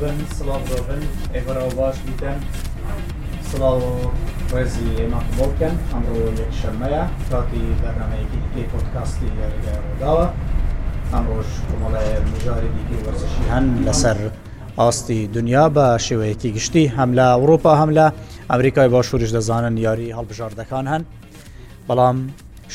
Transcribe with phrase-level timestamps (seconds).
[0.00, 1.02] بن سڵاو بن
[1.34, 2.38] ئێبرا باش بیتەن
[3.50, 3.80] سڵاو
[4.54, 10.26] ڕێزی ئێمە قبڵکەن ئەمڕۆ یەک شەمەیە کاتی بەرنمەیەکی دیکەی پۆتکاستی لەرگای ڕووداوە
[11.12, 14.18] ئەمڕۆژ کۆمەڵای مژاری دیکەی وەرزشی هەن لەسەر
[14.80, 18.06] ئاستی دنیا بە شێوەیەکی گشتی هەم لە ئەوروپا هەم لە
[18.50, 21.02] ئەمریکای باشوورش دەزانن یاری هەڵبژاردەکان هەن
[21.88, 22.16] بەڵام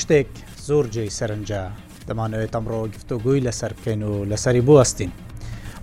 [0.02, 0.27] شتێک
[0.67, 1.63] زۆر جێی سەرنجە
[2.08, 5.11] دەمانەوێت ئەمڕۆ گفتوگوی لەسەر بکەین و لەسەری بوەستین.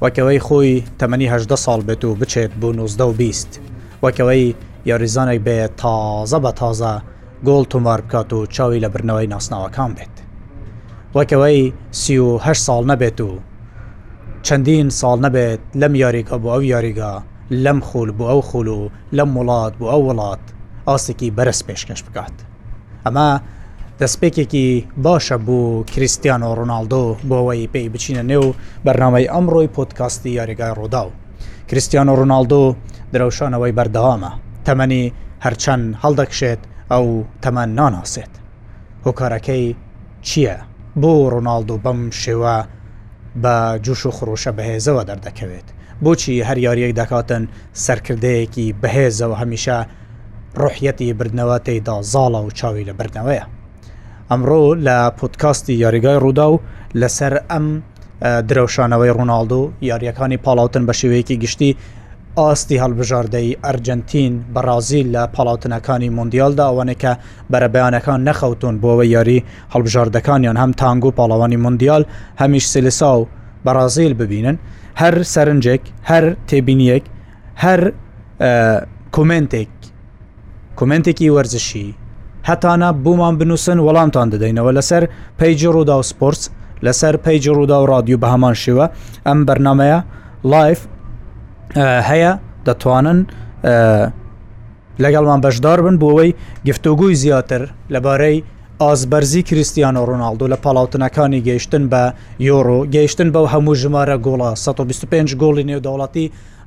[0.03, 3.61] وەکەوەی خۆی تەمەنیه ساڵ بێت و بچێت بۆ 19 و 20
[4.03, 4.55] وەکەوەی
[4.91, 6.93] یاریزانێک بێت تازە بە تازە
[7.47, 10.15] گۆڵ تومار بکات و چاوی لە برنەوەی ناسناوەکان بێت
[11.17, 13.33] وەکەوەی سیه ساڵ نەبێت و
[14.47, 17.13] چەندین ساڵ نەبێت لەم یاریگە بۆ ئەو یاریگە
[17.65, 18.81] لەم خول بۆ ئەو خول و
[19.17, 20.45] لەم وڵات بۆ ئەو وڵات
[20.89, 22.35] ئاستێکی بەرز پێشکەش بکات
[23.05, 23.29] ئەمە
[24.03, 28.47] دەستپێکێکی باشە بوو کریسیان و ڕۆناالدۆ بۆەوەی پێی بچینە نێو
[28.87, 31.11] بەرنامەی ئەمڕۆی پۆتکاستی یاریگای ڕۆدا و
[31.69, 32.63] کریسیان و ڕۆناالدۆ
[33.13, 34.33] درەوشانەوەی بەردەوامە
[34.67, 35.05] تەمەنی
[35.45, 36.61] هەرچەند هەڵدەکشێت
[36.93, 37.07] ئەو
[37.43, 38.33] تەمەەن ناناسێت
[39.07, 39.65] هۆکارەکەی
[40.29, 40.57] چییە؟
[41.01, 42.55] بۆ ڕۆناالدۆ بەم شێوە
[43.43, 43.55] بە
[43.85, 45.69] جوش و خڕۆشە بەهێزەوە دەردەکەوێت
[46.05, 47.43] بۆچی هەر یاریەک دەکاتن
[47.87, 49.79] سەرکردەیەکی بەهێزەوە هەمیشە
[50.63, 53.47] ڕحەتی بردنەوە تێدا زاڵە و چاوی لە بردنەوەیە
[54.33, 56.61] ئەمڕۆ لە پۆتکاستی یاریگای ڕوودا و
[57.01, 57.67] لەسەر ئەم
[58.51, 59.61] درەوشانەوەی ڕووناالدۆ
[59.93, 61.71] یاریەکانی پاڵاوتن بە شێوەیەکی گشتی
[62.39, 67.13] ئاستی هەڵبژاردەی ئەرجنتین بەڕازیل لە پاڵاوتنەکانی مندیالدا ئەوانێکە
[67.53, 69.45] بەرەبیانەکان نەخەوتون بۆەوە یاری
[69.75, 72.03] هەڵبژاردەکانیان هەم تانگ و پاڵەوانی مندیال
[72.41, 73.29] هەمیش سلسا و
[73.67, 74.57] بەڕازیل ببینن
[75.01, 77.05] هەر سەرنجێک هەر تێبینیەک
[77.65, 77.81] هەر
[79.17, 79.71] کومنتێک
[80.79, 81.89] کومنتێکی وەرزشی
[82.49, 85.03] هەتانە بوومان بنووسن وەڵامتان دەدەینەوە لەسەر
[85.41, 86.45] پیجی ڕوودا و سپۆرتس
[86.87, 88.85] لەسەر پیجی ڕوودا و رادیو بە هەمان شێوە
[89.27, 90.01] ئەم بەرنمەیە
[90.53, 90.79] لایف
[92.11, 92.33] هەیە
[92.67, 93.19] دەتوانن
[95.03, 96.31] لەگەڵمان بەشدار بن بۆەوەی
[96.69, 97.63] گفتوگوی زیاتر
[97.95, 98.39] لەبارەی
[98.83, 102.03] ئازبەرزی کریسیانۆ ڕۆناالدو لە پاڵاوتنەکانی گەیشتن بە
[102.49, 106.27] یۆڕۆ گەیشتن بەو هەموو ژمارە گۆڵە 125 گۆڵی نێودەوڵەتی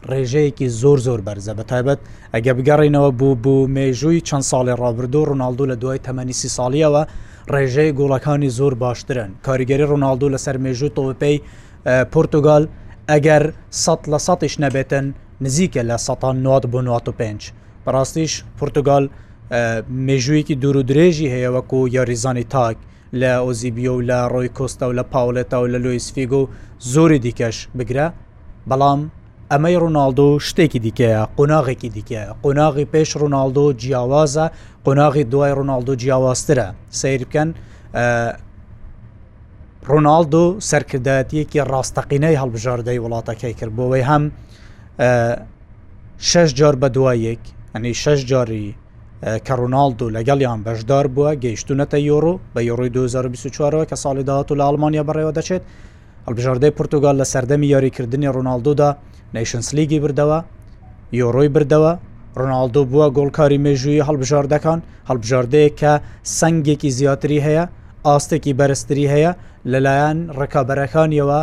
[0.10, 2.00] ڕێژەیەکی زۆر زۆر بەرزە بە تایبەت
[2.34, 7.04] ئەگە بگەڕینەوە بوو بوو مێژووی چەند ساڵی ڕابردو ڕووناالدو لە دوای تەمەنیسی ساڵیەوە
[7.54, 11.36] ڕێژەی گوڵەکانی زۆر باشترن کاریگەری ڕووناالدو لەسەر مێژوو تۆپەی
[12.14, 12.64] پرتگال
[13.12, 13.44] ئەگەر
[13.84, 15.06] سە لە سەش نەبێتن
[15.46, 17.52] نزیکە لە سەان 90 بۆ 95
[17.86, 19.04] بەڕاستیش پرتگال
[20.08, 22.78] مێژوویکی دوور و درێژی هەیە وەکو یاریزانی تاک
[23.20, 26.42] لە ئۆزیبیۆ و لە ڕۆی کۆستە و لە پاولێتە و لە لۆیسفیگۆ
[26.94, 28.08] زۆری دیکەش بگرە
[28.70, 29.02] بەڵام
[29.54, 34.46] ئەمەی ڕۆناالدۆ شتێکی دیکەیە قۆناغێکی دیکە قۆناغی پێش ڕۆناالدۆ جیاوازە
[34.86, 36.68] قۆناغی دوای ڕۆناالدۆ جیاوازترە
[37.00, 37.50] سیر بکەن
[39.92, 44.24] ڕۆناالدۆ سەرکردایەتیەکی ڕاستەقینەی هەڵبژاردەی وڵاتەکەی کرد بۆەوەی هەم
[46.30, 48.66] شش جار بە دوایەک ئەنی شش جاری
[49.46, 54.64] کە ڕۆناالدو لەگەڵیان بەشدار بووە گەیشتونەتە یۆرو بە یۆڕی 2024 کە ساڵی داهات و لە
[54.68, 55.64] ئەلمانیا بەڕێوە دەچێت
[56.28, 58.90] هەڵبژاردەی پرتگال لە سەردەمی یاریکردنی ڕۆناالدودا
[59.36, 60.40] نەیشنسلیگی بردەوە
[61.20, 61.94] یۆڕۆی بردەوە
[62.40, 65.94] ڕۆناالدۆ بووە گۆڵکاری مێژووی هەڵبژاردەکان هەڵبژاردەیە کە
[66.40, 67.64] سنگێکی زیاتری هەیە
[68.08, 69.32] ئاستێکی بەرزتری هەیە
[69.72, 71.40] لەلایەن ڕکابەرەکانیەوە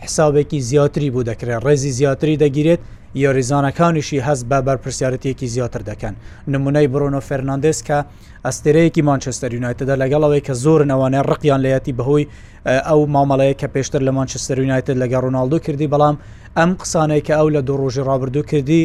[0.00, 2.80] حسابێکی زیاتری بوو دەکرێت ڕێزی زیاتری دەگیرێت
[3.16, 6.14] یۆریزانەکانیشی هەست بە بەرپسیارەتێکی زیاتر دەکەن
[6.52, 7.98] نمونەی برۆنۆ فەرناندس کە
[8.46, 12.24] ئەستێرەیەکی مانچستر یونایتدا لەگەڵەوەی کە زۆر نەوانێ ڕقیان لەتی بەهۆی
[12.88, 16.16] ئەو مامەڵەیە کە پێشتر لە مانچستر یونایتد لەگە ڕۆناالدو کردی بەڵام
[16.58, 18.82] ئەم قسانەی کە ئەو لە دوو ڕۆژی ڕابردوو کردی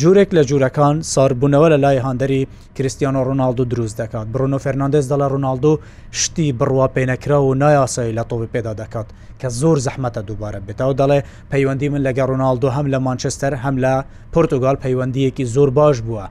[0.00, 2.42] جورێک لە جوورەکان ساربوونەوە لە لای هەندری
[2.76, 5.72] کریسیانۆ ڕۆناالدو دروست دەکات برونۆ فەرناندز دەڵە ڕۆناالدو
[6.20, 9.06] شتی بڕوا پێەکرا و نایاسایی لە تۆبی پێدا دەکات
[9.40, 11.20] کە زۆر زەحمەتە دووبارە بێتەوە دەڵێ
[11.52, 13.94] پەیوەندی من لەگە ڕۆناالدو هەم لە مانچستەر هەم لە
[14.34, 16.24] پرتگال پەیوەندیەکی زۆر باش بووە.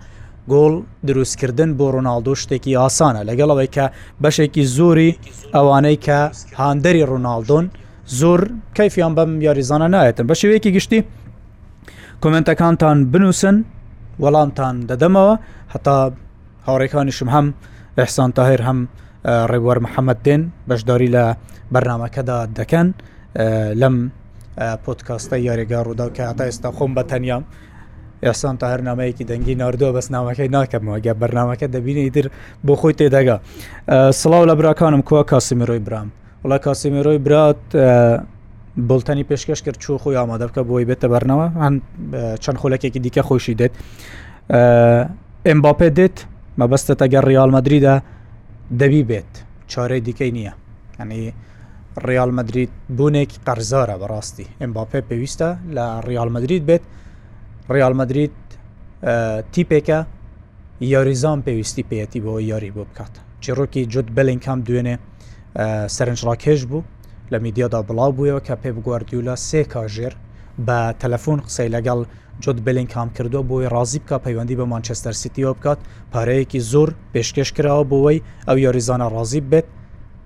[0.51, 0.74] گۆڵ
[1.07, 3.86] دروستکردن بۆ ڕۆناالدۆ شتێکی ئاسانە لەگەڵەوەی کە
[4.24, 5.12] بەشێکی زۆری
[5.56, 6.18] ئەوانەی کە
[6.59, 7.65] هاندەری ڕۆناالدۆن
[8.19, 8.39] زۆر
[8.77, 11.00] کەفیان بەم یاریزانە نایەتن بە شێوەیەکی گشتی
[12.25, 13.56] کمنتەکانتان بنووسن
[14.24, 15.33] وەڵامتان دەدەمەوە
[15.74, 15.95] هەتا
[16.68, 17.48] هاوڕێکانیشم هەم
[17.98, 18.80] ئەحسان تاهر هەم
[19.51, 21.24] ڕێوەەر محەممەد دێن بەشداری لە
[21.74, 22.88] بەرنمەکەدا دەکەن
[23.81, 23.95] لەم
[24.86, 27.44] پۆتکاستە یاریگا ڕوودا کە هەتا ئێستا خۆم بە تەنیام
[28.25, 32.27] ئێسان تا هەر نامەیەکی دەنگی ناردووە بەس نامەکەی ناکەمەوە گە بەرنمەکە دەبینی در
[32.68, 33.38] بۆ خۆی تێدەگا
[34.19, 36.07] سڵاو لە براکانم کووە کاسیمەرۆی برام
[36.44, 37.62] وڵا کاسیمەرۆی برات
[38.80, 41.80] بڵتەنی پێشکەش کرد چوە خۆی ئامادە بکە بۆی بێتە بەرنەوە هەند
[42.44, 43.74] چەند خۆلەکێکی دیکە خۆشی دێت
[45.48, 46.18] ئەمباپێ دێت
[46.60, 47.95] مەبەستە ئەگەر ریالمەدریدا
[48.80, 49.31] دەبی بێت
[49.72, 50.54] چارەی دیکەی نییە
[51.00, 51.22] ئەنی
[52.10, 56.83] ریال مدرید بوونێکی قەرزارە بەڕاستی ئەمباپێ پێویستە لە ریال مدرید بێت
[57.75, 58.33] ریال مدرید
[59.54, 60.00] تیپێکە
[60.94, 63.13] یاریزان پێویستی پێەتی بۆ یاری بۆ بکات
[63.44, 64.95] چیرۆکی جوت بلینگ کام دوێنێ
[65.95, 66.81] سەرنجڕاکێش بوو
[67.33, 70.13] لە میدیادا بڵاو بوویەوە کە پێ بگواردیولا سێ کاژێر
[70.68, 72.00] بە تەلەفۆن قسەی لەگەڵ
[72.44, 75.80] جۆت بلین کام کردو بۆی ڕازی بکە پەیوەندی بە مانچستەر سیتیەوە بکات
[76.13, 79.68] پارەیەکی زۆر پێشکەش کراوە بۆەوەی ئەو یاریزانە ڕازی بێت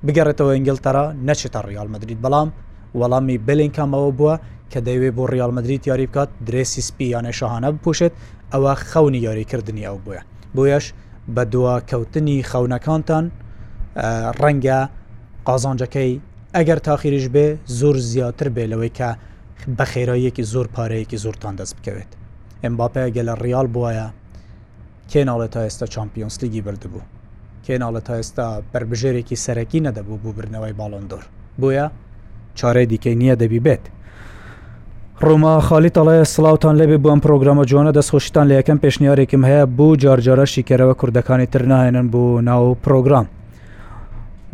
[0.06, 2.50] بگەڕێتەوە ئنگلتەرا نەچێتە ڕیالمەدرید بەڵام
[3.00, 4.36] وەڵامی بلین کامەوە بووە
[4.72, 8.14] کە دەیوێت بۆ ڕیالمەدرید یاری بکات درێسی سپی یانە شەهانە بپوشێت
[8.54, 10.22] ئەوە خەونی یاریکردنی ئەو بووە
[10.56, 10.86] بۆیەش
[11.36, 13.26] بە دووە کەوتنی خەونەکانتان
[14.42, 14.80] ڕەنگە
[15.48, 16.12] قازانجەکەی
[16.58, 17.46] ئەگەر تاخیریش بێ
[17.80, 19.10] زۆر زیاتر بێ لەوەی کە
[19.78, 22.12] بە خێراییەکی زۆر پارەیەکی زۆرتان دەست بکەوێت
[22.64, 24.08] ئەمباپە گەلە ریال بواە
[25.12, 27.02] کێناڵە تا ئێستا چمپیۆنسلیگی بردبوو
[27.66, 31.24] کێناڵە تا ئێستا بربژێرێکی سەرەکی نەدەبوو بوو برنەوەی باڵندۆر
[31.62, 31.86] بۆیە
[32.60, 33.84] چارە دیکەی نییە دەبی بێت
[35.26, 40.00] ڕۆما خالی تەڵەیە سلااوان لەبێ بۆ ئەم پرۆگرامە جوانە دەستخۆشتان لە یەکەم پێشنیارێکم هەیە بوو
[40.04, 43.26] جارجارە شیکەرەوە کوردەکانی تر ناهێنن بۆ ناو پرۆگرام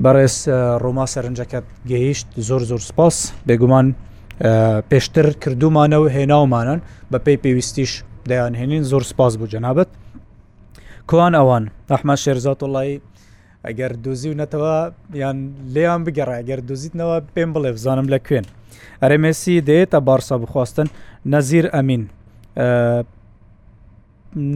[0.04, 0.36] بەڕێز
[0.84, 3.16] ڕۆما سەرنجەکەت گەیشت زۆر زۆر سپاس
[3.48, 3.88] بێگومان
[4.92, 6.80] پێشتر کردومانەوە هێناومانن
[7.12, 7.92] بە پێی پێویستیش
[8.30, 9.90] دەیانهێنین زۆر سپاس بوو جەنابەت
[11.10, 12.94] کوان ئەوان ئەحمە شێرزات وڵی
[13.68, 14.76] ئەگەر دۆزی و نەتەوە
[15.22, 15.38] یان
[15.74, 18.46] لێیان بگەڕە گەر دۆزیتنەوە پێم بڵێ بزانم لە کوێن
[19.04, 20.88] ئەرێمێسی دێتە بارسا بخواستن
[21.34, 22.04] نەزیر ئەمین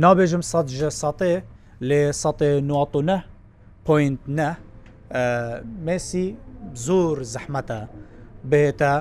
[0.04, 1.34] نابێژم ساژە ساتێ
[1.88, 3.18] لێ ساتێ نواتۆ نە
[3.86, 4.50] پوینت نە
[5.88, 6.38] مسی
[6.86, 7.80] زۆر زەحمەتە
[8.52, 8.94] بێتە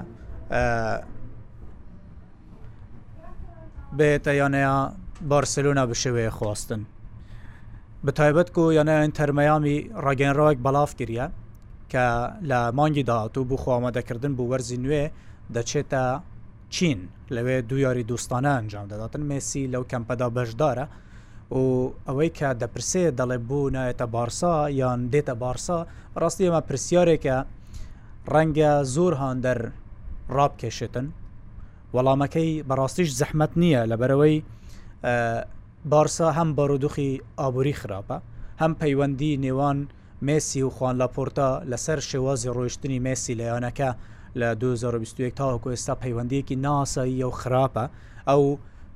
[3.99, 4.76] بێتە یانەیە
[5.32, 6.81] بارسلونا بە شێوەیە خواستن
[8.05, 11.26] بە تایبەت و یانەیە تەرمەامی ڕاگەنڕاوێک بەڵاف گریە
[11.93, 12.06] کە
[12.50, 15.04] لە مانگی داهاتوو بوو خوامەدەکردن بوو وەرزی نوێ
[15.54, 16.04] دەچێتە
[16.75, 16.99] چین
[17.34, 20.87] لەوێ دو یاری دوستانە ئەنجام دەداتن مسی لەو کەمپەدا بەشدارە
[21.56, 21.61] و
[22.06, 25.79] ئەوەی کە دەپرسێ دەڵێ بوو نایەتە بارسا یان دێتە بارسا
[26.21, 27.37] ڕاستی ئەمە پرسیارێکە
[28.33, 29.59] ڕەنگە زۆر هاندەر
[30.37, 31.06] ڕابکێشێتن
[31.95, 34.37] وەڵامەکەی بەڕاستیش زەحمت نییە لەبەرەوەی
[35.93, 38.17] بارسا هەم بارودوخی ئابووری خراپە
[38.61, 39.79] هەم پەیوەندی نێوان
[40.29, 43.91] مسی و خوان لاپۆرتا لەسەر شێوازی ڕۆیشتنی مسی لەیانەکە
[44.41, 47.85] لە 2021 تاکو ئێستا پەیوەندیەکی ناسایی و خراپە
[48.29, 48.45] ئەو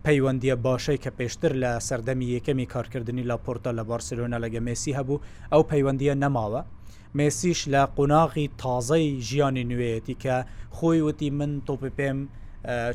[0.06, 5.20] پەیوەندیە باشەی کە پێشتر لە سەردەمی یەکەمی کارکردنی لاپۆرتە لە بارسلۆنا لەگە مسی هەبوو
[5.52, 6.62] ئەو پەیوەندیە نەماوە
[7.18, 10.36] مسیش لە قۆناغی تازەی ژیانی نوێیەتی کە
[10.76, 12.18] خۆی وتی من تۆپی پێم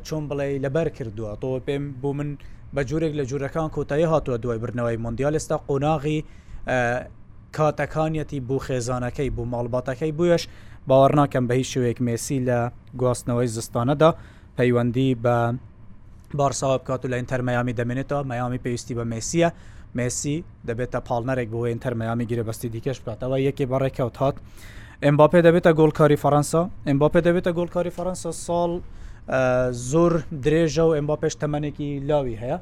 [0.07, 2.29] چۆن بڵێ لەبەر کردووە تۆ پێم بۆ من
[2.75, 6.17] بە جوورێک لە جوورەکان کۆتایی هاتووە دوای برنەوەی مندیالستا قۆناغی
[7.57, 10.43] کاتەکانیەتی بۆ خێزانەکەی بۆ ماڵباتەکەی بویش
[10.89, 12.59] باوەڕناکەم بە هیچ شوێک مسی لە
[13.01, 14.09] گواستنەوەی زستانەدا
[14.57, 15.37] پەیوەندی بە
[16.35, 19.49] بارساوا بکات و لە ئینتەرمەیامی دەمێنێتەوە مەیامی پێویستی بە مسیە
[19.95, 24.35] مسی دەبێتە پاڵنەرێک بۆ ئینتەرمەیامی گیرەبەستی دیکەش بکاتەوە یەکی بەڕێکەوت هات
[25.03, 28.71] ئەمباپێ دەبێتە گۆلکاری فەەنسا ئەمباپێ دەبێتە گۆلکاری فەەنسا ساڵ
[29.91, 30.13] زۆر
[30.43, 32.57] درێژە و ئەمباپێش تەمەێکی لاوی هەیە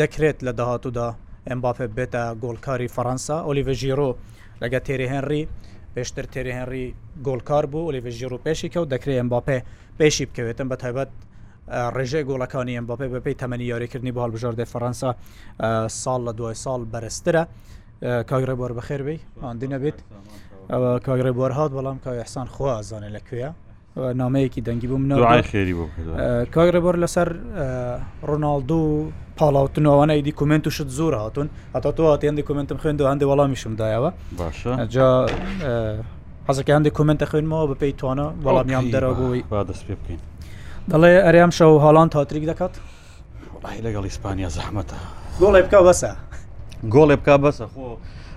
[0.00, 1.08] دەکرێت لە داهاتوودا
[1.50, 4.10] ئەمباپێ بێتە گۆلکاری فەەنسا ئۆلیڤژیرۆ
[4.62, 5.42] لەگە تێری هێنری
[5.94, 6.86] پێشتر تێری هێنری
[7.26, 9.58] گۆلکار بوو ئۆلیڤژیرۆ پێشی کەوت دەکرێت ئەمباپێ
[9.98, 11.10] پێشی بکەوێتن بە تایبەت
[11.98, 15.10] ڕێژەی گۆڵەکانی ئەم بەپی بەپی تەمەنی یاریکردنی بە هەڵبژاردەی فەەنسا
[16.02, 17.42] ساڵ لە دوای ساڵ بەرزترە
[18.30, 19.98] کاگرە بۆر بەخێر بی ئاندینە بێت
[21.06, 23.50] کاگرە بۆر هاات بەڵام کاوی حسان خوا زانێ لەکوێە
[24.20, 25.02] نامەیەکی دەنگی بووم
[25.52, 25.74] خێری
[26.54, 27.28] کاگرە بۆر لەسەر
[28.28, 33.26] ڕۆناالدو و پاڵاوتنەوەوانەی دی کومنت و شت زۆر هاتون هەتا تو هااتیان دیکومنتم خوێندو هەندی
[33.30, 34.10] وەڵامیشم دایەوە
[34.94, 35.08] جا
[36.48, 40.20] حەزەکە هەندی کومنتە خوێنمەوە بەپی توانە وەڵامیان دەرەبووی دەست پێ بکەین
[40.92, 42.74] دەڵێ ئەریام شەو هاڵان تاتریک دەکات
[43.86, 44.98] لەگەڵ ئیسپانیا زەحمەتە
[45.42, 46.12] گۆڵێ بکە بەسە
[46.94, 47.86] گۆڵێ بک بەسە خۆ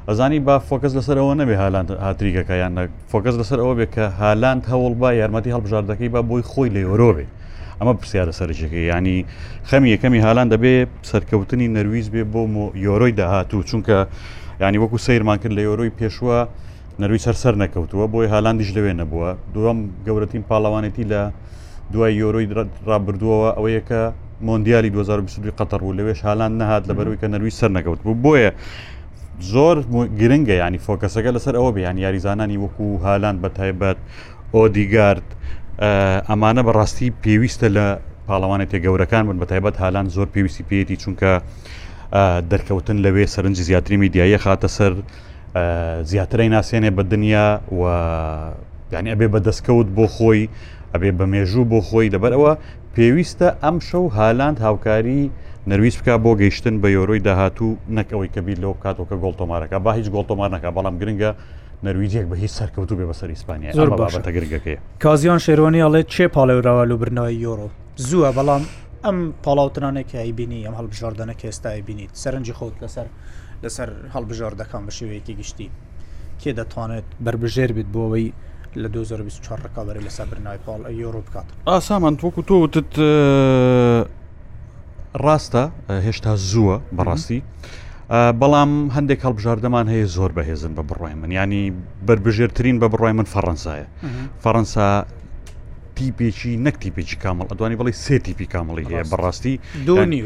[0.07, 2.73] ئەزانی با فۆکەس لەسەرەوە نەبێ هالاند هاتریگەکە یان
[3.11, 7.25] فۆکەس لەسەر ئەوە بێ کە هالاند هەوڵ با یارمەتی هەڵبژاردەکەی با بۆی خۆی لە ئۆرۆبێ
[7.79, 9.17] ئەمە پرسیارە سەرجەکەی ینی
[9.69, 10.73] خەمی یەکەمی هالان دەبێ
[11.11, 12.41] سەرکەوتنی نەرویز بێ بۆ
[12.87, 13.97] یۆرۆی داهاتوو چونکە
[14.63, 16.37] ینی وەکو سیرمان کرد لە یۆرۆی پێشوە
[17.01, 21.21] نەروی سەر سەر نەکەوتووە بۆی هالاندیش لەوێ نەبووە دووەم گەورەتیم پاڵەوانێتی لە
[21.91, 22.47] دوای یۆرۆی
[22.87, 24.01] ڕابردووەوە ئەوەیە کە
[24.47, 28.51] مۆندیالی 2020 قەتەر و لەوێش هاان نەهات لە بەروی کە نەروی سەر نەگەوت بوو بۆیە
[29.53, 29.77] زۆر
[30.19, 33.97] گرنگگە ینی فۆکەسەکە لەسەر ئەوە بیان یاریزانانی وەکو هالاند بە تایبەت
[34.55, 35.27] ئۆدیگارد
[36.29, 37.85] ئەمانە بەڕاستی پێویستە لە
[38.27, 41.31] پاڵەوانێتی گەورەکان بن بە تایبەت هالان زۆر پێویستی پێێتی چونکە
[42.51, 44.93] دەرکەوتن لەوێ سەرنجی زیاتری میدیایە خاتە سەر
[46.09, 47.49] زیاترەی ناسێنێ بە دنیا
[47.79, 47.81] و
[48.93, 50.43] یعنی ئەبێ بە دەستکەوت بۆ خۆی
[50.93, 52.51] ئەبێ بە مێژوو بۆ خۆی دەبەرەوە
[52.95, 55.21] پێویستە ئەم شەو هالاند هاوکاری
[55.69, 60.69] نەرویست بک بۆ گەیشتن بە یۆرۆی داهاتوو نەکەوەی کەبییر لەو کاتۆکە گۆڵتۆمارەکە با هیچ گۆڵتۆمانەکە
[60.77, 61.31] بەڵام گرنگە
[61.85, 66.83] نەرویجێک بە هیچ سەرکەوتو بێ بەسەر ئیسپانیا زۆر باشە گرنگەکەی کازیان شێرۆنی ئەڵێ چێ پاڵێراوە
[66.91, 67.67] لوبرنەوەی یۆرۆ
[68.07, 68.63] زووە بەڵام
[69.05, 73.07] ئەم پاڵاوتنانێکی ئایبینی ئەم هەڵبژاردنەکە ئێستا ئایبینیت سەرنجی خۆت لەسەر
[73.63, 75.67] لەسەر هەڵبژاردەکان بە شێوەیەکی گشتی
[76.41, 78.29] کێ دەتوانێت بربژێر بیت بۆەوەی
[78.81, 82.91] لە 2024 ڕکاوەری لە سابرنای پاڵ یۆرۆ بکات ئاسامان تۆکو تۆ وتت
[85.25, 85.63] ڕاستە
[86.05, 87.39] هێشتا زووە بەڕاستی.
[88.41, 91.63] بەڵام هەندێک هەڵبژاردەمان هەیە زۆر بەهێزن بە بڕای من ینی
[92.07, 93.85] بربژێرترین بە بڕای من فەڕەنسایە
[94.43, 94.85] فەڕەنسا
[95.97, 99.55] تیپێکی نەکتیپێکی کامەڵ ئەدوانی بڵی سێتیپی کامەڵی هەیە بەڕاستی
[99.87, 100.21] دۆنی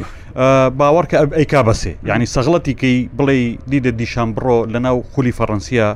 [0.79, 3.37] باوەڕکە ئەیکا بەسێ ینی سەغڵەتی کەی بڵێ
[3.71, 5.87] دیدە دیشان بڕۆ لەناو خولی فەڕەنسیە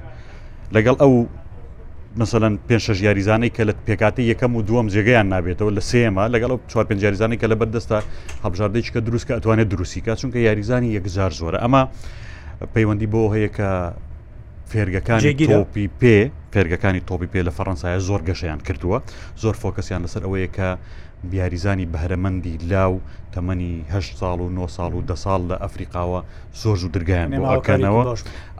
[0.76, 1.14] لەگەڵ ئەو
[2.18, 6.52] مثلەن پێنج شەژ یاریزانەی کە لە پێکاتی یەکەم و دووەم جێگەیان نابێتەوە لە سێمە لەگەڵ
[6.72, 8.00] چوار پێنج یاریزانانی کە لە بەردەستا
[8.46, 11.84] هەبژاردەی کە دروست کە ئەتوانێت دروستی کە چونکە یاریزانی یەکجار زۆرە ئەمە
[12.74, 13.70] پەیوەندی بۆ هەیە کە
[14.72, 16.18] فێرگەکانی تۆپی پێ
[16.54, 18.98] فێرگەکانی تۆپی پێ لە فەڕەنسایە زۆر گەشیان کردووە
[19.44, 20.68] زۆر فۆکەسیان لەسەر ئەوەیە کە
[21.32, 22.94] بیاریزانی بەهرەمەندی لاو
[23.34, 26.20] تەمەنیه ساڵ و 9 ساڵ و ده ساڵ لە ئەفریقاوە
[26.62, 28.04] زۆر و دررگیان بۆکەنەوە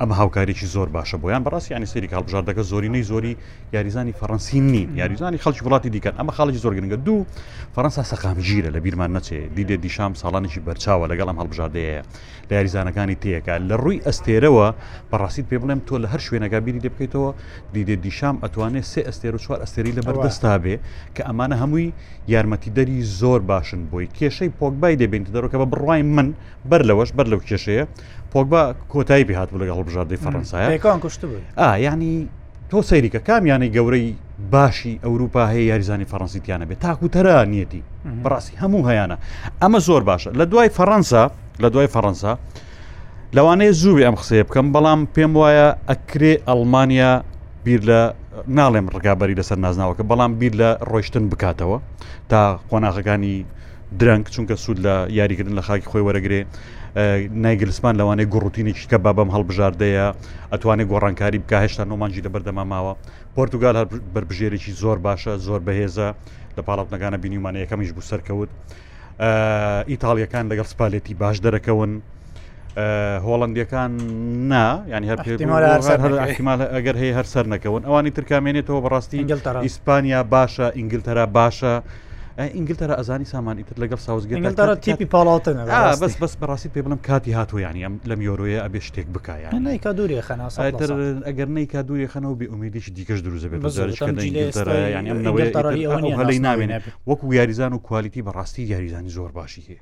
[0.02, 3.34] ئەمە هاوکارێکی زۆر باشە بۆیان بەڕاستی ینی سری کاڵبژاردەکە زۆرینەی زۆری
[3.74, 7.26] یاریزانی فەڕەنسی نین یاریزانی خەڵکی وڵاتی دیکەن ئەمە خاڵی زۆر گرنگە دوو
[7.76, 12.02] فەەنسا سەقامگیرە لە بیرمان نەچێ دیدێ دیشام ساڵانێکی بەرچاوە لەگەڵ ئەم هەڵبژاردەیە
[12.50, 14.68] لە یاریزانەکانی تێەکە لە ڕووی ئەستێرەوە
[15.12, 17.32] بەڕاستیت پێ بڵێم تۆ لە هەر شوێنەگا بیری دەبکەیتەوە
[17.74, 20.76] دیدێ دیشام ئەتوانێت سێ ئەستێر و چوار ئەستێری لە بەردەستا بێ
[21.16, 21.88] کە ئەمانە هەمووی
[22.34, 26.28] یارمەتیدەری زۆر باشن بۆی کێشەی پۆکبای دەبێنیت دەڕۆکە بە بڕوای من
[26.70, 27.86] بەر لەوەش بەر لەو کێشەیە
[28.32, 31.22] پۆگبا کۆتایی بهات بوو لەگە هەڵبژاردەی فەڕەنسایەکان کوشت
[31.60, 32.28] ئا ینی
[32.72, 34.08] تۆ سەیریکە کامیانەی گەورەی
[34.52, 37.82] باشی ئەوروپا هەیە یاریزانی فەڕەنسیتیانە بێت تاکوتەرا نیەتی
[38.24, 39.16] بڕاستی هەموو هەیەە
[39.64, 41.24] ئەمە زۆر باشە لە دوای فەڕەنسا
[41.64, 42.32] لە دوای فەڕەنسا
[43.36, 47.12] لەوانەیە زووی ئەم قسەیە بکەم بەڵام پێم وایە ئەکرێ ئەلمانیا
[47.66, 48.02] بیر لە
[48.58, 51.78] ناڵێم ڕگابەری لەسەر نازناوەکە بەڵام بیر لە ڕۆیشتن بکاتەوە
[52.30, 53.36] تا قۆناغەکانی
[54.00, 56.42] درەنگ چونکە سوود لە یاریکردن لە خاکی خۆی وەرەگرێ
[56.96, 60.06] نایگرلسمان لەوانەیە گوڕوتینی کە با بەم هەڵبژاردەیە
[60.54, 62.94] ئەتوانێت گۆڕانکاری بکە هێشتا نۆمانجی لە بەردەماماوە
[63.36, 66.08] پرتگال هەر بربژێرێکی زۆر باشە زۆر بەهێزە
[66.58, 68.50] لە پاڵاتنەکانە بینیمانە یەکەمیش بوو سەرکەوت
[69.92, 71.90] ئیتالیەکان لەگەڵ سپالێتی باش دەرەکەون
[73.26, 73.92] هۆڵندیەکان
[74.52, 75.12] نا ینی
[76.76, 79.20] ئەگەر هەیە هەر سەر نەکەون ئەوانی ترکامێنێتەوە بەڕاستی
[79.64, 81.76] ئیسپانیا باشە ئینگلتەرا باشە.
[82.40, 85.56] ئینگلتەرە ئەزانی سامانیتر لەگەڵ ساوزگەرە تیپی پاڵاتن
[86.02, 90.22] بەس بەس بەڕاستی پێ بڵم کاتی هاتوویانی ئەم لە میۆرۆیە ئەبێ شتێک بکایە نیکا دووری
[90.22, 90.92] خەناساتر
[91.30, 93.96] ئەگەر نیکا دووری خەنەوە بی ئومیدیش دیکەش دروست بێت بەزارەی
[96.48, 96.78] ناوێنێ
[97.10, 99.82] وەکو یاریزان و کوالیتی بەڕاستی یاریزانی زۆر باشی هەیە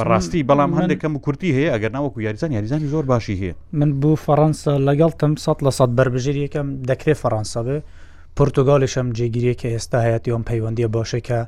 [0.00, 4.72] بەڕاستی بەڵام هەندێکم کورتی هەیە ئەگەر ناوەکو یاریزان یاریزانی زۆر باشی هەیە من بوو فەەنسا
[4.88, 7.78] لەگەڵ تم سە لە سە بربژێری یەکەم دەکرێت فەەنسا بێ
[8.36, 11.40] پرتگالیشم جێگیریەکە ئێستا هەیەیان پەیوەندی باشەکە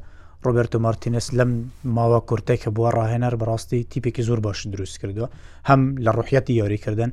[0.47, 1.51] ڕۆبرتۆ مارتینس لەم
[1.97, 5.29] ماوە کورتێک کە بووە ڕاهێنەر بەڕاستی تیپێکی زۆر باش دروست کردووە
[5.69, 7.11] هەم لە ڕوحەتی یاریکردن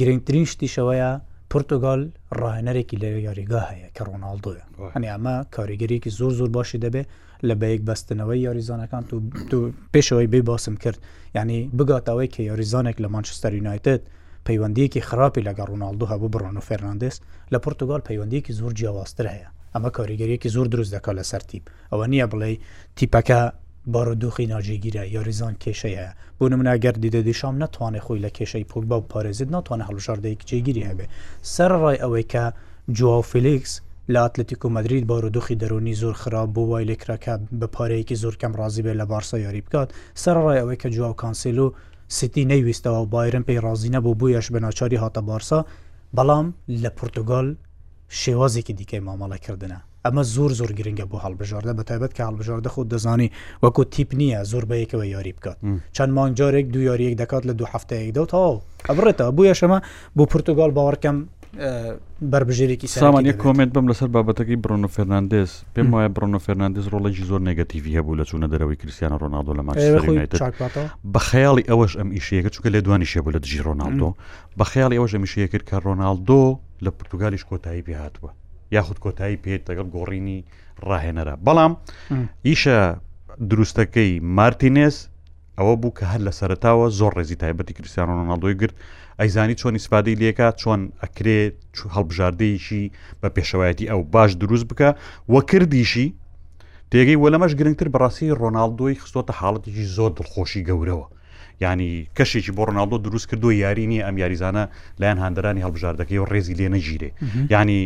[0.00, 1.10] گرنگترین شتیشەوەیە
[1.52, 2.00] پرتۆگال
[2.40, 4.62] ڕاهێنەرێکی لە یاریگا هەیە کە ڕۆناالدۆە
[4.94, 7.02] هەنی ئەمە کاریگەریکی زۆر زۆر باشی دەبێ
[7.48, 9.02] لە بەیەک بەستنەوەی یاریزانەکان
[9.50, 9.56] تو
[9.94, 10.98] پێشەوەی بێ باسم کرد
[11.38, 14.02] ینی بگاتەوەی کە یاریزانێک لە مانچستەر یونایتت
[14.48, 17.16] پەیوەندیەکی خراپی لەگە ڕووناالدو هەبوو بڕۆن و فەرناندس
[17.52, 22.26] لە پرتۆگال پەیوەندیەکی زۆر جیاواستر هەیە ئەمە کاریگەریەکی زۆر دروست دەکات لە سەرتیب ئەوە نییە
[22.32, 22.52] بڵێ
[22.96, 23.40] تیپەکە
[23.92, 29.48] بارودۆخی ناجێگیرە یاریزان کێشەیە بۆ منناگەر دیدەدی شام ناتوانێت خۆی لە کێشەی پوگبا و پارێزت
[29.56, 31.06] ناتوانە هەڵوشاردەیەک جێگیری هەبێ
[31.54, 32.44] سەر ڕای ئەوەی کە
[32.98, 33.72] جووا فلیکس
[34.12, 38.52] لە ئەتلتیک و مدرید بارودۆخی دەرونی زۆر خراپ بۆ وای لێکراکە بە پارەیەکی زۆر کەم
[38.60, 39.88] ڕازی بێ لە بارسا یاری بکات
[40.22, 41.68] سەر ڕای ئەوەی کە جووا و کانسیل و
[42.18, 45.60] سیتی نەیویستەوە بایرن پێی ڕازینە بۆ بۆ یەش بە ناچاری هاتە بارسا
[46.16, 46.46] بەڵام
[46.82, 47.48] لە پرتگال
[48.08, 53.28] شێوازێکی دیکەی مامەڵەکردە ئەمە زۆر زۆر گرنگە بۆ هەڵبژاردە بە تایبەت کە هەڵبژاردە خۆ دەزانی
[53.64, 55.58] وەکو تیپ نییە زۆر بەیەکەوە یاری بکات
[55.96, 59.78] چەند مانجارێک دو یاریەک دەکات لە دوو هەفتەیەک دەوت تاو ئەبڕێتە بووە شەمە
[60.16, 61.16] بۆ پرتگال باوەڕکەم
[62.30, 67.40] بربژێرێکی سامان یە کۆمنت بم لەسەر بابەتەکەی برۆنو فەرناندز پێم وایە برۆنو فەرناندز ڕۆڵێکی زۆر
[67.50, 70.30] نگەتیوی هەبوو لە چوونە دەرەوەی کریسیانە ڕۆناالدۆ لە ماچێت
[71.14, 74.08] بە خەیاڵی ئەوەش ئەم ئیشەکە چونکە لێ دوانی شێبوو لە دژی ڕۆناالدۆ
[74.58, 76.42] بە خەیاڵی ئەوەش ئەمیشەیە کرد کە ڕۆناالدۆ
[76.84, 78.30] لە پرتگالیش کۆتایی پێ هاتووە
[78.76, 80.38] یاخود کۆتایی پێێت دەگەڵ گۆڕینی
[80.88, 81.72] ڕاهێنەرە بەڵام
[82.46, 82.78] ئیشە
[83.50, 84.96] دروستەکەی مارتینێز
[85.58, 88.76] ئەوە بوو کە هەر لە سەرتاوە زۆر ڕێزی تایبەتی کریسیانۆناڵدۆی گرت
[89.20, 91.40] ئەیزانی چۆن ئیسپادی لێکا چۆن ئەکرێ
[91.94, 92.84] هەڵبژاردەیەشی
[93.20, 94.88] بە پێشەوایەتی ئەو باش دروست بکە
[95.32, 96.06] وە کردیشی
[96.90, 101.06] تێگەی وەلەمەش گرنگتر بەڕاستی ڕۆناالدۆی خستۆتە حاڵەتێکی زۆر دڵخۆشی گەورەوە
[101.60, 104.64] ینی کەشێکی بۆ ڕناڵۆ دروست کردو یاری نیە ئەم یاریزانە
[105.00, 107.10] لایەن هاندرانی هەڵبژاردەکەی و ڕێزی لێ نەگیرێ
[107.50, 107.82] ینی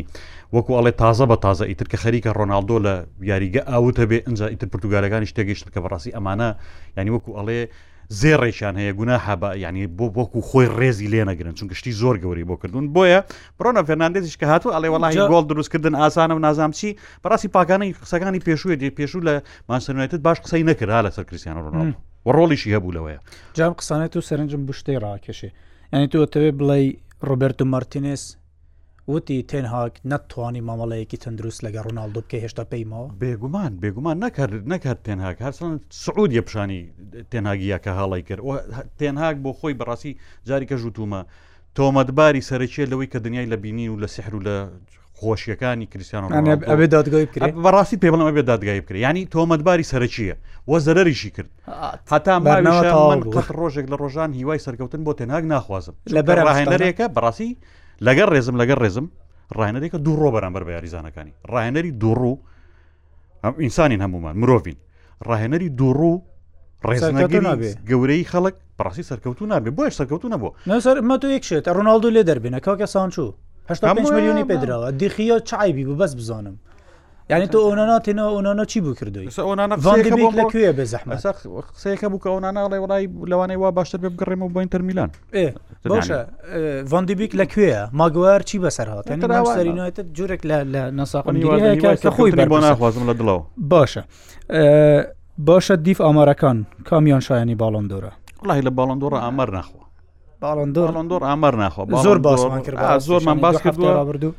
[0.52, 2.94] وەکو ئەڵێ تازە بە تازە ئیتر کە خەریکە ڕۆناالدۆ لە
[3.30, 6.48] یاریگە ئاوتە بێ ئەجا ئیتر پرتوگالەکانی شتێگەشت کە بەڕاستی ئەمانە
[6.98, 7.60] ینی وەکو ئەڵێ
[8.20, 12.44] زێڕێکیان هەیە گونا هەبا ینی بۆ بۆکو خۆی ڕێزی لێ نەگرن چون گشتی زۆر گەوری
[12.48, 13.20] بۆ کردوون بۆیە
[13.58, 18.40] بڕۆنە فەرناندێزیش کە هاتوو ئەڵێ وڵی گۆڵ دروستکردن ئاسانە و نازام چی بەڕاستی پاکانی قسەکانی
[18.48, 19.34] پێشووی دێ پێشوو لە
[19.68, 21.92] ماسەرێتت باش قسەی نەکرا لەسەر کریسیانە ڕۆناڵ.
[22.28, 23.20] و ڕۆڵیشی هەبوو لەوەیە
[23.58, 25.50] جام قسانێت و سەرنجم بشتەی ڕاکێشێ
[25.92, 26.78] ئەنی توەتەوێ بڵێ
[27.28, 28.23] ڕۆبرت و مارتینس
[29.12, 35.37] وتی تێنهاک نەتوانانی مامەڵەیەکی تەندروست لەگە ڕووناالدو بکە هێشتا پێیمەوە بێگومان بێگومان نەکرد نەکرد تێنهاک
[35.47, 36.80] هەرسان سعود یە پیشانی
[37.30, 38.40] تێناگیە کە هاڵی کرد
[38.99, 40.12] تێنهاک بۆ خۆی بەڕاستی
[40.49, 41.20] جاری کە ژوتومە
[41.76, 44.56] تۆمەتباری سەرچێ لەوەی کە دنیای لە بینی و لە سحر و لە
[45.20, 46.30] خۆشیەکانی کریسیانۆ
[46.70, 47.26] ئەبێ دادگای
[47.62, 50.34] بەڕاستی پێ بڵم ئەبێ دادگای بکرێت ینی تۆمەتباری سەرچیە
[50.70, 51.50] وە زەرریشی کرد
[52.12, 52.34] هەتا
[53.37, 57.50] قەت ڕۆژێک لە ڕۆژان هیوای سەرکەوتن بۆ تێناک ناخوازم لەبەر ڕاهێنەرێکە بەڕاستی
[58.06, 59.06] لەگەر ڕێزم لەگەر ڕێزم
[59.58, 62.34] ڕاهێنەرێکە دوو ڕۆ بەرامبەر بە یاریزانەکانی ڕاهێنەری دووڕوو
[63.62, 64.76] ئینسانین هەمومان مرۆڤین
[65.28, 66.14] ڕاهێنەری دووڕوو
[66.88, 72.22] ڕێزنەگەری گەورەی خەڵک پراسی سەرکەوتو نابێ بۆیە سەرکەوتو نەبوو نەسەر مە تو یەکشێت ڕۆناالدو لێ
[72.28, 73.32] دەربێنە کاکە سانچوو
[73.82, 76.56] میلیونی پێدراوە دیخیە چایبی بوو بەس بزانم
[77.30, 79.28] یعنی تۆ ئۆنا تێنەوە ئۆنا چی بوو کردوی
[80.40, 81.12] لەکوێ بێ زەحمە
[81.75, 85.10] قسەیەەکە بووکە ئۆناە وڵای لەوانەی وا باشتر بێ بگەڕێمەوە بۆ ئینتەرمیلان
[85.92, 86.20] باشە
[86.92, 90.42] ڤندیبیک لەکوێە ماگووار چی بەسەر هااتەرینێتت جورێک
[90.75, 94.02] لە نەساقنیکە خۆی بۆ ناخوازم لە دڵەوە باشە
[95.48, 96.56] باشە دیف ئامارەکان
[96.88, 98.12] کامیان شایانی باڵندۆرە
[98.48, 99.88] وڵی لە باڵندۆرە ئامار ناخوا
[100.40, 104.31] باڵندۆر لەندۆر ئامەر ناخۆ زۆر باسمان کرد زۆرمان باس کردوەبردو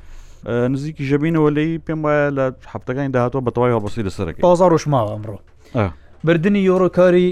[0.74, 6.66] نزیکی ژەبینەوە لی پێم وایە لە هەفتەکانی داهاتەوە بەتەوای هەڵبسی لەسەرەکە بازار ڕۆژماوە ئەمڕۆ بردننی
[6.66, 7.30] یۆڕۆکاری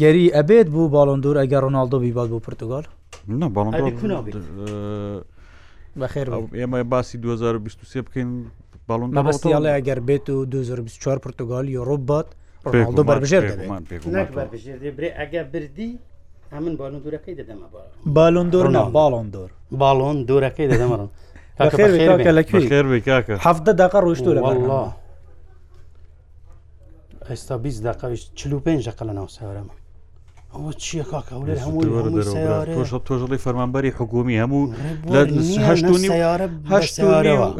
[0.00, 2.84] گەری ئەبێت بوو باڵندور ئەگەر ڕۆناالدۆ بیبات بۆ پرتگال
[6.00, 6.26] بەخێر
[6.58, 8.30] ئێمە باسی 2023 بکەین
[8.88, 12.28] باڵون بەستیاڵی ئەگەر بێت و 2024 پرتگال یۆڕۆبات
[12.66, 13.42] ڕۆناالدۆ بەرژێر
[15.20, 15.98] ئەگەر بردی
[16.54, 17.66] هەمن بالۆن دوورەکەی دەدەمە
[18.16, 19.50] بالۆن دۆر باڵۆن دۆر
[19.82, 21.10] باڵۆن دۆرەکەی دەدەمەڕم
[23.48, 24.42] هەفتە داقا ڕۆشتۆ لە
[27.30, 29.74] ئێستا بی داقاویش چلو پێنج قە لە ناو ساوەمە
[30.54, 34.74] ئەوە چیە کاکەولێت هەموو تۆژڵی فەرمانبەری حکومی هەموو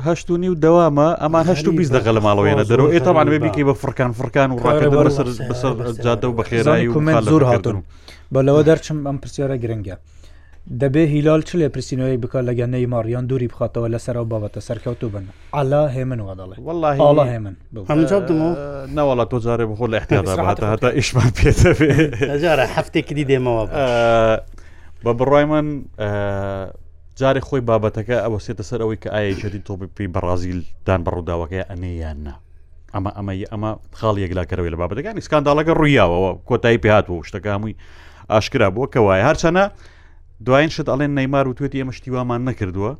[0.06, 3.64] هەشت و نی و دەوامە ئەمان هەشت و بیست دەقە لە ماڵەوەێنە دەرەوە ئێتەمان بێبیکەی
[3.68, 5.72] بە فرکان فرکان و ڕاکە بەسەر بەسەر
[6.04, 7.78] جادە و بەخێرایی و زۆر هاتن.
[8.32, 9.96] بەلەوە دەرچم ئەم پرسیارە گرنگە
[10.82, 15.24] دەبێ هیلال چ لێ پرسیینەوەی بکە لەگە نەی ماریان دووری بخاتەوە لەسەرەوە بابەتە سەرکەوتو بن
[15.56, 17.54] ئالا هێمن واداڵێ والله هێمن
[18.96, 20.28] نەوەڵە تۆ جارێ بخۆ لە احتیاات
[20.72, 23.64] هەتا ئیشمان پێتەێجارە هەفتێکی دێمەوە
[25.04, 25.66] بە بڕای من
[27.20, 32.18] جارێ خۆی بابەتەکە ئەوە سێتە سەر ئەوەی کە ئایا جدی تۆپی بەڕازیل دان بەڕووداوەکەی ئەنەیان
[32.26, 32.34] نا.
[32.94, 37.74] ئەمە ئەمە ئەمە خاڵ یەکلاکەەوەی لە بابەتەکانی سکانداڵەکە ڕوویاوەوە کۆتایی پێهاتەوە شتەکە هەمووی
[38.32, 39.64] ئاشکرا بووە کە وایە هەرچەنە
[40.46, 42.90] دوایین شت ئەڵێن نەیمار و توێتی ئێمە شتیوامان نەکردووە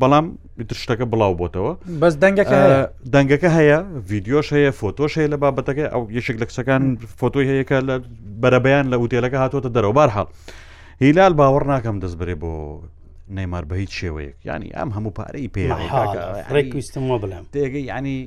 [0.00, 0.26] بەڵام
[0.82, 2.58] شتەکە بڵاو بۆتەوە بەس دەنگەکە
[3.14, 6.82] دەنگەکە هەیە ڤیددیۆش هەیە فۆتۆش هەیە لە بابەتەکە ئەو یەشێک لە کچەکان
[7.20, 7.94] فۆتۆی هەیەکە لە
[8.42, 10.28] بەرەبیان لە وتێلەکە هاتوۆتە دەرەوەبار حڵ
[11.02, 12.52] هیلال باوەڕ ناکەم دەست برێ بۆ
[13.36, 15.62] نەیمار بە هیچ شێوەیەک ینی ئەم هەموو پارەی پێ
[16.54, 18.18] ڕێکویستم بڵێم تێگەی ینی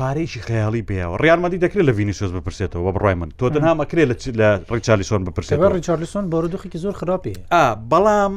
[0.00, 4.16] پارێکی خەیاڵی پێەوە ڕیانمەدی دەکرێت لە ڤینیسۆز بپرسێتەوە بە بڕای من تۆ دەنها مەکرێت لە
[4.40, 7.32] لە ڕیچالیسۆن بپرسێتەوە ڕیچارلیسۆن بەڕدوخێکی زۆر خراپی
[7.90, 8.32] بەڵام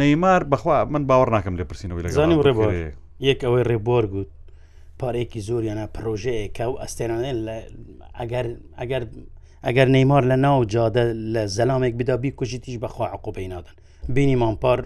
[0.00, 2.66] نەیمار بەخوا من باوەڕ ناکەم لێ پرسینەوەی لەزانانی و ڕێبۆ
[3.28, 4.30] یەک ئەوەی ڕێبۆر گوت
[5.00, 7.36] پارێکی زۆر یانە پرۆژەیە کە و ئەستێنانێن
[8.20, 9.02] ئەگەر
[9.66, 13.76] ئەگەر نەیمار لە ناو جادە لە زەلامێک بدابی کوژی تیش بەخوا عقوبەی نادن
[14.14, 14.80] بینی مامپار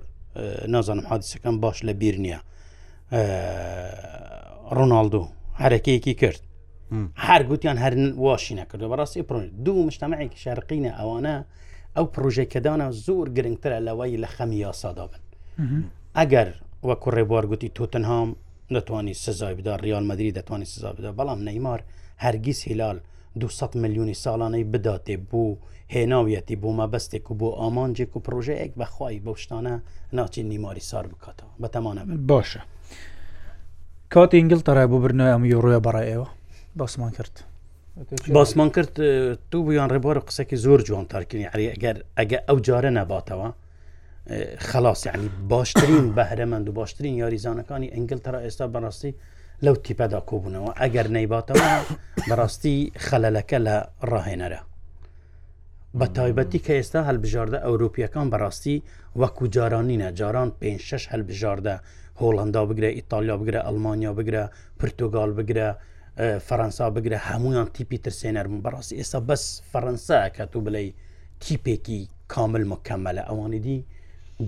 [0.75, 2.39] نازانم حادیسەکەم باش لە بیر نییە
[4.77, 5.25] ڕۆناالدو
[5.63, 6.41] حرەکەیەکی کرد
[7.27, 7.95] هەر گوتیان هەر
[8.27, 11.37] واشی نەکردو بەڕاستی پرۆن دوو مشتتەمەێکی شارقینە ئەوانە
[11.97, 15.23] ئەو پرۆژێکەدانە زۆر گرنگترە لەوەی لە خەمی یاسادا بن
[16.19, 16.49] ئەگەر
[16.87, 18.29] وە کوڕێبوار گوتی تۆتنهام
[18.75, 21.81] دەتوانانی سزای بدا ریال مدرری دەتوانانی سزا بدا بەڵام نەیمار
[22.25, 22.99] هەرگیز هیلال
[23.41, 25.59] 200 میلیۆنی ساڵانەی بداتێ بوو
[25.95, 29.75] هێناویەتی بۆ مەبەستێک و بۆ ئامانجێک و پرۆژەیەک بەخوای بەشتانە
[30.17, 32.63] ناچین نیماری سار بکاتەوە بەتەمانە باشە.
[34.15, 36.29] کات ئینگلتەرای بۆ برنەوە ئەم یۆڕۆە بەڕایەوە
[36.81, 37.35] باسمان کرد
[38.39, 38.93] باسمان کرد
[39.51, 43.49] تو بیان ڕێبوار قسەکی زۆر جوان تارکردنی هەری ئەگەر ئەگە ئەو جارە نەباتەوە
[44.71, 49.13] خلاص یعنی باشترین بەهرەمەند و باشترین یاریزانەکانی ئەنگلتەرا ئێستا بەڕاستی
[49.65, 51.69] لەو تیپەدا کۆبوونەوە ئەگەر نەیباتەوە
[52.29, 53.77] بەڕاستی خەلەلەکە لە
[54.11, 54.61] ڕاهێنەرە
[55.99, 58.77] بە تایبەتی کە ئێستا هەلبژاردە ئەوروپیەکان بەڕاستی
[59.21, 61.75] وەکو جارانینە جاران 5 شش هەلبژاردە
[62.21, 64.43] هۆڵندا بگرە ئیتالیا بگرە ئەلمانیا بگرە
[64.81, 65.69] پرتۆگال بگرە
[66.49, 70.85] فەەنسا بگرە هەمویان تیپی ترسێنەرم بەڕاستی ئێستا بەس فەەنسا کە تو بڵێ
[71.45, 72.01] تیپێکی
[72.33, 73.79] کامل مکەمەلە ئەوانی دی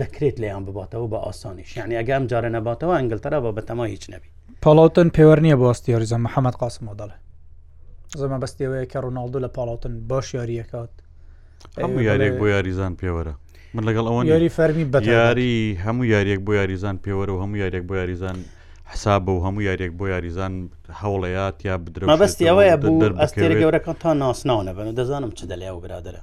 [0.02, 4.28] دەکرێت لەیان بباتەوە بە ئاسانی شعنی ئەگەم جارە نەباتەوە ئەنگلتەرا بە بەتەما هیچ نەبی
[4.62, 7.16] پاڵاوتن پێوەرنیە بۆستی یاریزە محەممەد قاسمەوەداڵێ
[8.20, 10.94] زەمە بەستێوەیە کە ڕۆناالدو لە پاڵاوتن باش یاریەکەات
[11.84, 13.34] هەموو یارێک بۆ یاریزان پێوەرە
[13.76, 15.52] من لەگەڵ ئەوە یاری فەرمی بە یاری
[15.84, 18.36] هەموو یاریەک بۆ یاریزان پێوەرە و هەموو یاریێک بۆ یاریزان
[18.94, 20.54] حساب بە و هەموو یاریێک بۆ یاریزان
[21.00, 25.70] هەوڵەیەات یا بدرەوە بەستی ئەوەیە بوو ئەستێری گەورەکان تا ناسناو نەبن و دەزانم چ دەلیا
[25.76, 26.20] و برادرە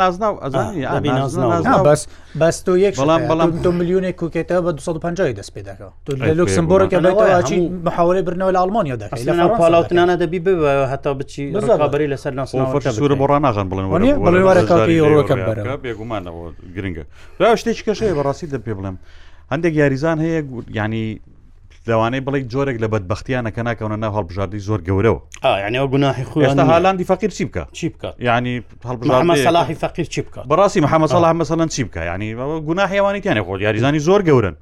[0.00, 1.96] نازناو ئەزانانی
[2.42, 6.24] بەس تۆ یەک بەڵام بەڵام دو میلیونێک کوکێتەوە بە 250 دەست پێ دەکەوە تو لە
[6.24, 10.58] لوکسمبورگەچی بەحاوەی برنەوە لە ئەلمانیا دەکەی لە پاڵاوتنانە دەبی بە
[10.92, 11.50] هەتا بچی
[11.92, 14.66] بەری لەسەر ناسورە بۆ ڕناغان بڵێن
[15.82, 17.04] بێگومانەوە گرنگە
[17.60, 18.96] شتێک کەشەیە بەڕاستی دە پێ بڵێم
[19.52, 20.42] هەندێک یاریزان هەیە
[20.78, 21.06] ینی
[21.86, 25.20] لەوانەی بڵێک جۆرێک لە بەدبختیانەکە ناکەونە ناو هەڵبژاردی زۆر گەورەوە
[25.66, 30.40] ینیەوە گوناهی خو ئێستا هالاندی فەقیر چی بکە چی بکە ینی هەڵبژاردی فەقیر چی بکە
[30.50, 32.34] بەڕاستی محەممەد سەڵ مەسەڵەن چی بکە ینی
[32.68, 34.56] گوناهیوانیتیانە خۆ یاریزانی زۆر گەورن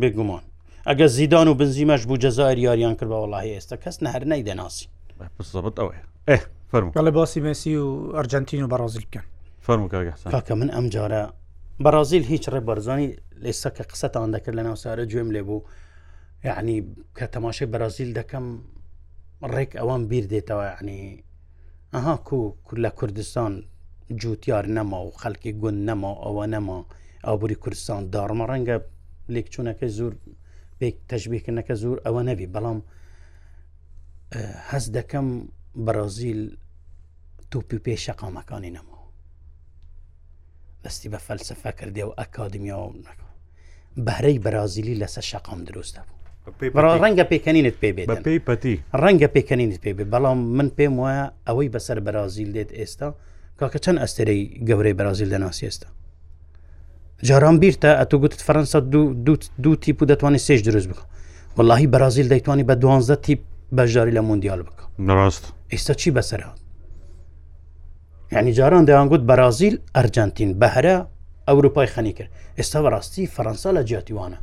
[0.00, 0.42] بێگومان
[0.88, 4.86] ئەگە زیدان و بنزیمەش بوو جەزار یاریان کرد بە وڵی ئێستا کەس نهر نەیدەناسی
[5.62, 6.40] بەت ئەوەیە
[6.72, 7.86] فەرمڵێ باسی مسی و
[8.22, 9.24] ئەرجنتین و بەڕازیل بکەن
[9.66, 11.22] فەرمکە من ئەم جارە
[11.84, 13.08] بەڕازیل هیچ ڕێبەرزانی
[13.44, 15.58] لێسەکە قسەتان دەکرد لە ناوسارە گوێم لێ بوو
[16.44, 18.44] یعنی کە تەماشای بەرازیل دەکەم
[19.54, 21.24] ڕێک ئەوان بیر دێتەوە عنی
[21.94, 23.54] ئەها کو لە کوردستان
[24.20, 26.78] جووتار نەما و خەڵکی گوند نەما ئەوە نەما
[27.26, 28.76] ئابووری کوردستان دارمە ڕەنگە
[29.34, 30.12] لێکچوونەکە زۆر
[30.78, 32.78] پێک تەشببیکردنەکە زۆر ئەوە نەبی بەڵام
[34.70, 35.26] هەز دەکەم
[35.84, 36.40] بەرازیل
[37.50, 38.98] توپی پێ شەقامەکانی نەما
[40.84, 43.26] دەستی بە فەلسفە کردێ و ئەکادمیا و نەکە
[44.06, 46.15] بەرەی بەرازیلی لەسەر شەقام دروست دەبوو
[47.02, 51.68] ڕەنگە پێکەنینت پێ بێت پێی پەتی ڕەنگە پێکەنینت پێ بێت بەڵام من پێم وایە ئەوەی
[51.74, 53.08] بەسەر بەرازیل دێت ئێستا
[53.60, 55.88] کاکە چەند ئەستەرەی گەورەی بەرازیل دەناسی ئێستا
[57.28, 58.78] جاران بیرتە ئەتو گوت فەرەنسا
[59.62, 61.02] دوو تیپ و دەتوانێت سێش دروست بکە
[61.56, 63.40] واللهی بەرازیل دەیتوانانی بە دوانزە تیپ
[63.76, 64.84] بەژاری لە مندیال بکە
[65.18, 66.58] ڕاست ئێستا چی بەسەرات
[68.34, 70.96] یعنی جاران دەیانگووت بەرازیل ئەرجنتین بەهرە
[71.48, 74.38] ئەوروپای خەنی کرد ئێستا بەڕاستی فەەنسا لە جیاتیوانە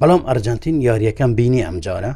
[0.00, 2.12] بەڵام ئەرجنتین یاریەکەم بینی ئەمجارە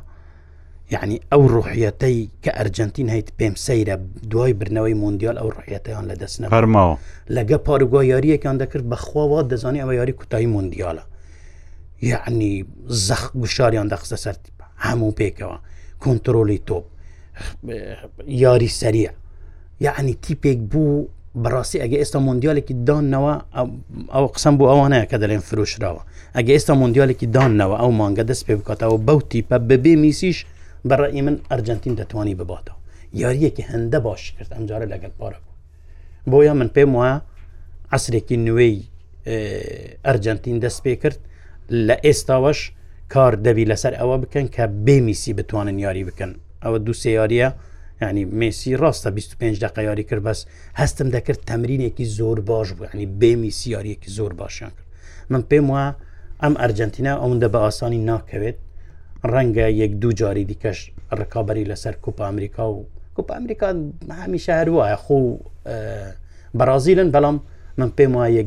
[0.95, 3.97] یعنی ئەو ڕوحەتەی کە ئەرجنتین هیت پێم سەیرە
[4.33, 6.95] دوای برنەوەی مندیال ئەو ڕحەتەیان لە دەستنە هەرماوە
[7.37, 11.05] لەگە پارگوا یاریەکان دەکرد بەخواوا دەزانانی ئەوە یاری کوتایی مندیالە
[12.11, 12.53] یعنی
[13.09, 14.37] زەخ گوشاریان دەخستە سەر
[14.87, 15.57] هەموو پێکەوە
[16.05, 16.85] کنتترۆلی تۆپ
[18.45, 19.13] یاری سەریە
[19.87, 21.09] یعنی تیپێک بوو
[21.43, 23.35] بەڕاستی ئەگە ئێستا مندیالێکی دانەوە
[24.15, 26.03] ئەو قسم بۆ ئەوانەیە کە دەڵێن فرۆشراوە
[26.37, 30.39] ئەگە ئێستا مندیالێکی دانەوە ئەو مانگە دەست پێ بکاتەوە بەو تیپە ببێ میسیش
[30.89, 32.77] بەڕی من ئەرجنتین دەتوانانی بباتەوە
[33.23, 35.39] یاریەکی هەندە باش کرد ئەمجارە لەگەل پارە
[36.31, 37.17] بوو بۆیە من پێم وایە
[37.97, 38.77] عسرێکی نوێی
[40.07, 41.19] ئەرجنتین دەست پێ کرد
[41.89, 42.59] لە ئێستاوەش
[43.13, 47.49] کار دەبی لەسەر ئەوە بکەن کە بێمیسی بتوانن یاری بکەن ئەوە دووسێ یاریە
[48.03, 50.39] ینی مسی ڕاستە 25 دقه یاری کرد بەس
[50.81, 54.87] هەستم دەکرد تەمرینێکی زۆر باش بوو ینی بێمی سیارەکی زۆر باشیان کرد
[55.31, 55.85] من پێم وە
[56.43, 58.59] ئەم ئەرجنتینا ئەوەندە بە ئاسانی ناکەوێت
[59.33, 60.79] ڕەنگە یەک دوو جاری دیکەش
[61.21, 62.79] ڕکابی لەسەر کوپ ئەمریکا و
[63.17, 63.69] کوپ ئەمریکا
[64.21, 65.17] هەمیشه هەروە خۆ
[66.59, 67.37] بەرازیلن بەڵام
[67.79, 68.45] من پێم وایە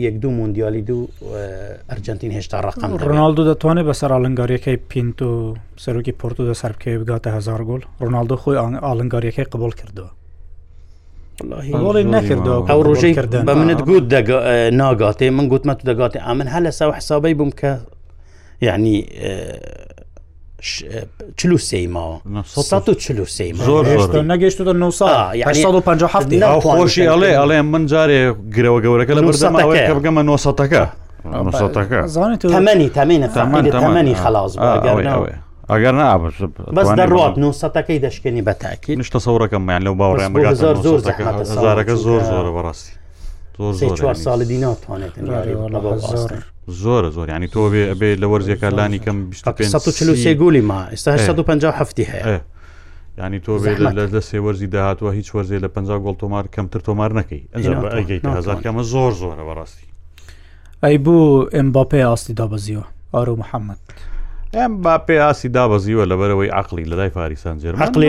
[0.00, 1.08] یەک دوو مندیالی دوو
[1.90, 7.62] ئەرجنتین هێشتا ڕقم ڕۆناالدو دەتوانێت بەسەر ئالنگاریەکەی پینت و سەرۆکی پۆرتو دە سەرکێ بگاتە هزار
[7.70, 10.10] گل ڕۆناالدو خۆی ئالنگاریەکەی قبول کردووە
[12.16, 14.04] نەکردەوە ئەو ڕۆژەی کردن بە منت گوت
[14.82, 17.68] ناگاتێ من گوتمە تو دەگاتێ ئا من هە لە ساو حسابەی بووم کە
[18.60, 18.96] یعنی
[21.36, 22.20] چلو سێماوە
[23.46, 28.22] چلو نەگەشت 1950 خۆشی ئەڵێ ئەڵێ من جارێ
[28.54, 30.84] گرەوە گەورەکە لە مرزەکە بگەمە 900ەکە
[32.38, 32.88] تەمەنی
[33.70, 34.52] تەمەنی خلاص
[35.72, 36.36] ئەگەر نابش
[36.76, 40.26] بەس دەڕات نوسەەکەی دەشکێنی بە تاکی نیشتە سەورەکەممان لەو باوەڕێ
[40.62, 40.98] زۆر زۆر
[41.64, 42.92] زارەکە زۆر زۆر بەڕاستی
[43.80, 45.14] زۆر زۆر ساڵی دی ناتوانێت
[46.68, 49.18] زۆرە زۆر ینی تۆ بێ ئەبێ لە وەرزێکە لانی کەم
[50.40, 51.72] گولی ما ئێستا 1950
[52.12, 52.40] هەیە
[53.18, 53.74] ینی تۆ بێ
[54.14, 57.42] لە سێ وەرزی داهاتوە هیچ وەرزێ لە 50 گۆڵ تۆمار کەمتر تۆمار نەکەی
[58.38, 59.86] هزار کەمە زۆر زۆرە بەڕاستی
[60.84, 63.80] ئەی بوو ئەم باپی ئاستی دابەزیەوە ئارو محەممەد.
[64.56, 68.08] ئەم با پێ ئاسی دابەزیوە لەبەرەوەی عقلی لەدای پاریسان جێر عقلی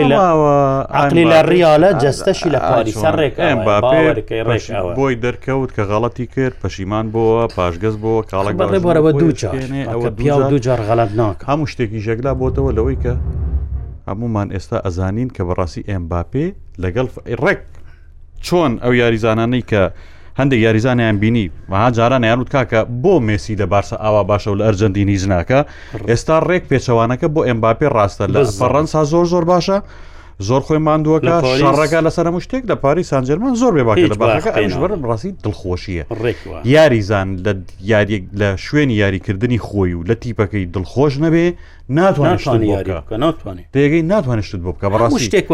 [1.00, 4.00] عقلی لە ریالە جستەشی لە پاریسان ڕێکم باپێ
[4.96, 9.32] بۆی دەرکەوت کە غەڵەتی کرد پەشیمان بۆە پاشگەز بۆ کاڵک بەڕێبەرەوە دوو
[10.10, 13.14] پیا دو جار غەڵەت ناک هەموو شتێکی ژەگلا بۆتەوە لەوەی کە
[14.08, 16.46] هەمومان ئێستا ئەزانین کە بەڕاستی ئەم باپێ
[16.82, 17.06] لەگەڵ
[17.44, 17.60] ڕێک
[18.46, 19.82] چۆن ئەو یاریزانانەی کە
[20.40, 24.64] هەندێک یاریزانیان بینی وها جاران یانوت کاکە بۆ مسی لە بارسە ئاوا باشە و لە
[24.66, 25.60] ئەرجنتینی ژناکە
[26.10, 29.76] ئێستا ڕێک پێچەوانەکە بۆ ئەمباپی ڕاستە لە فەڕەنسا زۆر زۆر باشە
[30.46, 36.04] زۆر خۆی مادووەکە شڕەکە لەسەر هەموو شتێک لە پاری سانجەرمان زۆر بێ باکەبرم ڕاستی دڵخۆشیە
[36.74, 37.52] یاریزان لە
[37.92, 41.46] یاری لە شوێنی یاریکردنی خۆی و لە تیپەکەی دڵخۆش نەبێ
[41.98, 43.36] ناتوانانی یاریوانێت
[43.74, 45.46] تێگەی ناتوانشت بۆ بکە بەڕاستی شتێک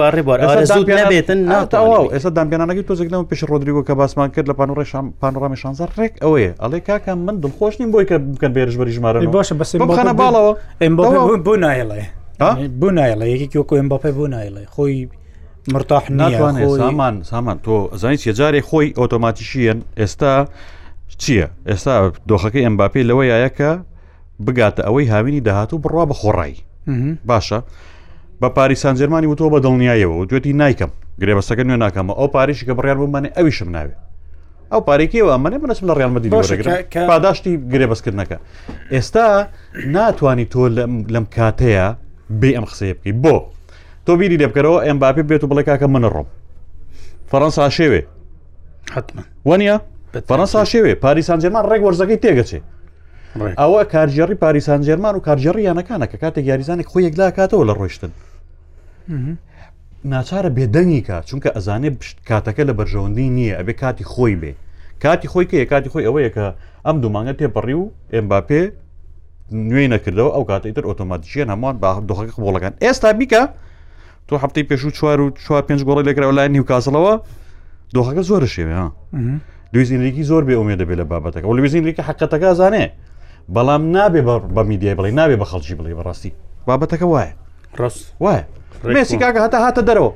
[1.04, 4.74] نبێتن ناتەواو ئێستا دامپیانانەکەی تۆزێکنەوە پێش ڕۆدریگۆ کە باسمان کرد لە پانڕێ
[5.20, 9.54] پانڕامی شانزار ڕێک ئەوەیە ئەڵێ کاکە من دڵخۆش نیم بۆی کە بکەن بێژبری ژمارە باشە
[9.60, 10.94] بەسێ بخەنە باڵەوە ئەم
[11.46, 12.02] بۆ نایڵێ
[12.40, 15.08] بۆ نایڵە یەکێکی وەکوێن بەپێ بۆ نایڵێ خۆی
[15.72, 20.46] مرتاح ناتوانێت سامان سامان تۆ زانیت یەجارێ خۆی ئۆتۆماتیشیەن ئێستا
[21.22, 21.94] چییە؟ ئێستا
[22.30, 23.70] دۆخەکەی ئەمباپی لەوە یایەکە
[24.46, 26.56] بگاتە ئەوەی هاوینی داهاتوو بڕوا بە خۆڕایی
[27.30, 27.58] باشە
[28.42, 30.90] بە پاریسان جەرمانی وتۆ بە دڵنیایەوە و دوێتی نیکەم
[31.22, 33.98] گرێبەستەکە نوێ ناکەمە ئەو پاریشی کە بڕیان بمانێ ئەویشم ناوێت
[34.72, 36.28] ئەو پارێکیەوە منە بنسم لە ڕیانمەدی
[37.10, 38.38] پاداشتی گرێبەستکردنەکە
[38.94, 39.26] ئێستا
[39.94, 40.60] ناتانی تۆ
[41.14, 41.88] لەم کاتەیە
[42.40, 43.34] بێ ئەم قسەیە بکەیت بۆ
[44.06, 46.26] تۆ بیری لێ بکەرەوە ئەم باپی بێت و بڵێ کاکە منە ڕۆم
[47.30, 48.02] فەەنسا شێوێ
[49.48, 49.74] وەنە
[50.28, 52.60] فەەنسا شێوێ پاریسان جێمان ڕێک وەرزەکەی تێگەچێ
[53.60, 58.10] ئەوە کارژێڕی پاریسان جێرمان و کارژێڕی یانەکانە کە کاتێک یاریزانێک خۆی یەکلا کاتەوە لە ڕۆشتن
[60.12, 61.90] ناچارە بێدەنگی کا چونکە ئەزانێ
[62.30, 64.52] کاتەکە لە بەرژەوەندی نییە ئەبێ کاتی خۆی بێ
[65.04, 66.44] کاتی خۆی کە یە کاتی خۆی ئەوەیە کە
[66.86, 68.62] ئەم دومانگە تێپەڕی و ئێمباپێ
[69.52, 73.42] نوێی نەکردەوە ئەو کاتەیتر ئۆتۆماتژیان هەمووان با دۆخەکە بۆڵەکان ئێستا بیکە
[74.28, 77.14] تۆ هەفتەی پێش و چوار و چوار پێنج گۆڵی لەکرەوە لای نیوکاسڵەوە
[77.94, 78.74] دۆخەکە زۆرە شێوێ
[79.72, 82.84] دویزینێکی زۆر بێ ئومێ دەبێت لە بابەتەکە و لەویزینێکی حقەتەکە زانێ
[83.54, 84.20] بەڵام نابێ
[84.56, 86.30] بە میدیای بڵێ نابێ بە خەڵکی بڵێ بەڕاستی
[86.68, 87.32] بابەتەکە وایە
[87.80, 88.42] ڕست وایە
[88.94, 90.12] مێسی کاکە هەتا هاتە دەرەوە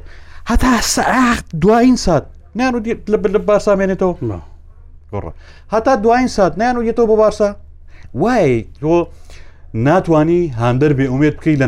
[0.51, 2.25] هەتا سەعاخت دوایین سات
[2.59, 2.81] نیان و
[3.12, 4.14] لە بارسا مێنێتەوە
[5.73, 7.51] هەتا دوایین سات نیان و یێتەوە بە بارسا
[8.14, 9.06] وای تۆ
[9.87, 11.58] ناتانی هاندەر بێ ئومێت بکەیت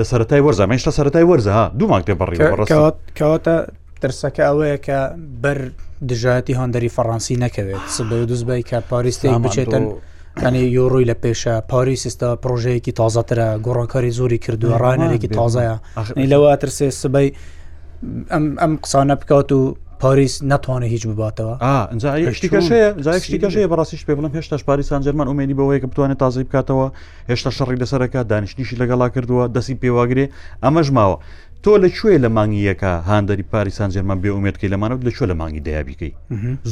[0.00, 3.56] لە سەرای وەرزە مەشتا سەرای وەرزها دوو ماک تێ بڕیکەواتە
[4.02, 4.98] دەرسەکە ئەوەیە کە
[5.42, 5.58] بەر
[6.08, 9.84] دژایەتی هاندەری فەڕەنسی نەکەوێت سبەی دوزبای کە پاریستی بچێتن.
[10.46, 15.76] ینی یۆڕووی لە پێشە پاریسستا پرۆژەیەکی تازەترە گۆڕانکاری زۆری کردووە ڕانەرێکی تازایە
[16.32, 17.28] لەوە ترسێ سبەی
[18.62, 19.60] ئەم قسانە بکات و
[20.00, 21.58] پاریس ناتوانێت هیچ بباتەوە
[21.90, 26.86] ئەنجشتیکەشەیە بەڕاستیش پێ بڵم هێشتا پاری سانجەرمان ئومێنی بەوەی کە بتوانێت تازی بکاتەوە
[27.30, 30.26] هێشتا شەڕی لەسەرەکە دانیشتنیشی لەگەڵا کردووە دەسی پێواگرێ
[30.64, 31.16] ئەمەش ماوە
[31.64, 36.12] تۆ لەکوێ لە مانگی یەکە هاندەری پاری سانجەرمان بێ ئومێتکەی لەمانەوە لەکوێ لە مانگی دەیابیکەی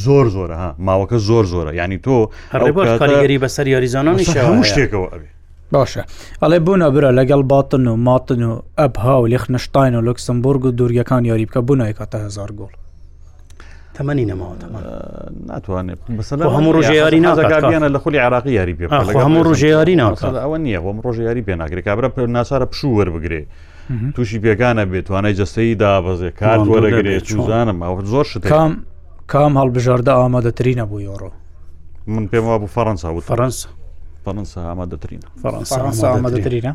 [0.05, 2.17] زۆر زۆرە ها ماوەکە زۆر زۆرە ینی تۆ
[2.53, 4.25] کاریگەری بەسەر یاریزانانی
[4.71, 5.29] شتێکەوە ئەبێ
[5.75, 6.03] باشە
[6.43, 10.71] ئەڵێ بوونە برە لەگەڵ باتن و ماتن و ئەبها و لێخ نشتین و لەکسمبورگ و
[10.79, 12.73] دوورگەکان یاری بکە بوونایکە تا هزار گۆڵ
[13.97, 14.55] تەمەنی نەماوە
[15.51, 15.99] ناتوانێت
[16.57, 18.85] هەموو ڕژێیاری نازەکانە لە خولی عراقی یاری پێ
[19.25, 23.43] هەموو ڕژێیاری ناکە ئەوە نییە وم ڕۆژیاری پێ ناگرێت کابرا پێ ناچارە پشووەەر بگرێ
[24.15, 28.73] تووشی پێکانە بێتوانای جستەی دابەزێ کار وەرەگرێت چوزانم ئەو زۆر شت کام
[29.33, 31.31] کام هەڵبژاردە ئامادەترینە بۆ یۆڕۆ
[32.15, 33.69] من پێم وا بوو فەەنسا و فەەنسا
[34.25, 35.29] فەەنسا ئامادەترینە
[35.73, 36.73] فەەنسا ئامادەترینە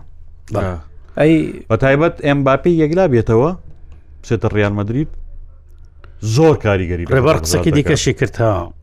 [1.19, 1.33] ئەی
[1.69, 3.51] بە تایبەت ئەمباپی یەکلا بێتەوە
[4.21, 5.09] بچێتە ڕیان مدریت
[6.21, 8.73] زۆر کاریگەری ڕێبەر قسەکی دیکەشی کردها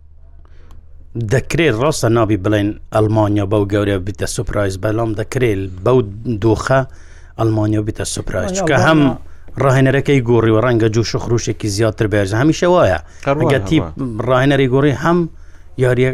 [1.32, 5.98] دەکرێت ڕاستە نابی بڵێن ئەلمانیا بەو گەورە بتە سوپرایز بەلام دەکرێت بەو
[6.44, 6.80] دۆخە
[7.38, 9.00] ئەلمانیا بتە سوپرایز کە هەم
[9.62, 13.00] ڕاهێنەرەکەی گۆڕی و ڕەنگە جووش و خروشێکی زیاتر بێژ هەمیشە وایە
[13.52, 13.78] گەتی
[14.28, 15.18] ڕاهێنەری گۆڕی هەم
[15.84, 16.04] یاری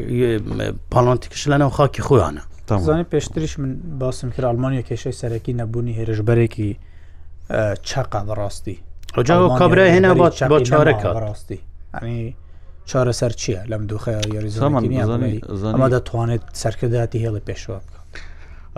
[0.92, 6.70] پاڵانتیکش لەنەو خاکی خۆیانە زانانی پێشتریش من باسم کرد ئەلمانیا کێشەی سەرەکی نەبوونی هێرشبەرێکی
[7.88, 8.76] چقا بەڕاستی
[9.22, 10.12] کابرا هێنا
[10.50, 11.60] بۆ چارەکە ڕاستی
[11.94, 12.34] ئەنی
[12.90, 14.20] چارەسەر چییە لەم دوخەیە
[15.74, 18.00] ئەمە دەتوانێت سەرکردداتی هێڵە پێشوە بکە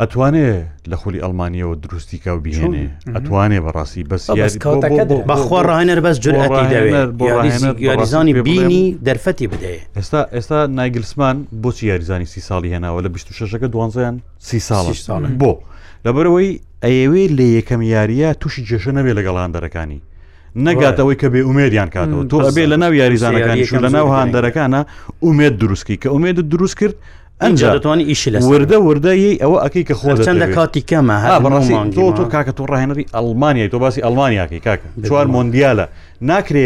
[0.01, 0.49] ئەتوانێ
[0.90, 4.03] لە خولی ئەلمانیەوە دروستی کاو بهێنێ ئەتوانێ بەڕاستی
[5.27, 6.16] بەسخوا ڕێنەر بەس
[7.83, 14.14] جوریزانی بینی دەرفەتی بدەیە ئێستا ئێستا نایگلسمان بۆچی یاریزانی سی ساڵی هێناوە لە 26ەکە دوانزیان
[14.38, 15.53] سی ساڵ ساڵ بۆ
[16.07, 16.51] لەبەرەوەی
[16.85, 20.01] ئەیەوێ لە یەکەم یاریە تووشی جێشە نەبێ لەگەڵ هەندەرەکانی
[20.64, 24.81] نەگاتەوەی کە بێ ئومێریان کاتەوە تۆ ئەبێ لە ناو یاریزانەکانی لە ناو هاندەرەکانە
[25.27, 26.95] ئومێت دروستکی کە ئومێت دروست کرد
[27.42, 31.16] ئەجا دەتوانانی ئیشی لە وردە وردەی ئەوە ئەکەی کە خۆ چەندە کاتی کەمە
[31.97, 35.87] تۆ تۆ کاکە تۆ ڕاهێنەری ئەلمانیای تۆ باسی ئەلمانیاکەی کاکە چوار مۆندیالە
[36.31, 36.64] ناکرێ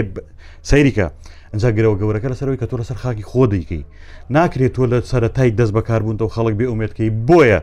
[0.71, 1.07] سەیریکە.
[1.55, 3.83] ئەجا گرەوە گەورەکە لەسەرەوەی کە تۆ لەسەر خاکی خۆ دەیکەی
[4.37, 7.61] ناکرێت تۆ لە سەرەتای دەست بەکاربوون و خەڵک بێ ئومێتکەی بۆیە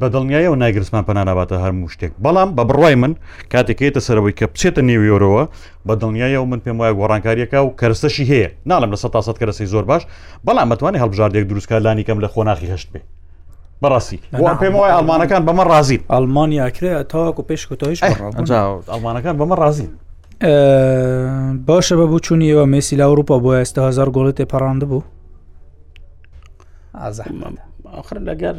[0.00, 3.12] بە دڵنیایەوە ناگرسمان پەناناباتە هەرموو شتێک بەڵام بە بڕای من
[3.52, 5.46] کاتێکێتە سەرەوەی کە بچێتە نێویۆرەوە
[5.86, 10.02] بە دڵنیایەوە من پێم وایە گۆڕانکاریەکە و کەرسەشی هەیە ناڵم لە 100 کەرسی زۆر باش
[10.46, 13.00] بەڵام متوانێت هەڵبژاردێک دروستکارلانی کەم لە خۆناخی هەشت بێ
[13.82, 14.18] بەڕاستی
[14.62, 18.00] پێم وایە ئەلمانەکان بەمە رازیین ئەلمانیاکرێ تاواکو پێش کۆتەیش
[18.88, 19.92] ئەلمانەکان بەمە رازیین
[21.68, 25.02] باشە بە بوو چوونی ئەوە مسی لە ئەوروپا بۆ ئێستا هزار گۆڵی تێپەڕاند بوو
[27.00, 28.56] ئازەخر لەگەر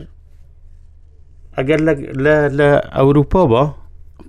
[1.59, 1.79] ئەگەر
[2.57, 2.67] لە
[2.97, 3.63] ئەوروپا بە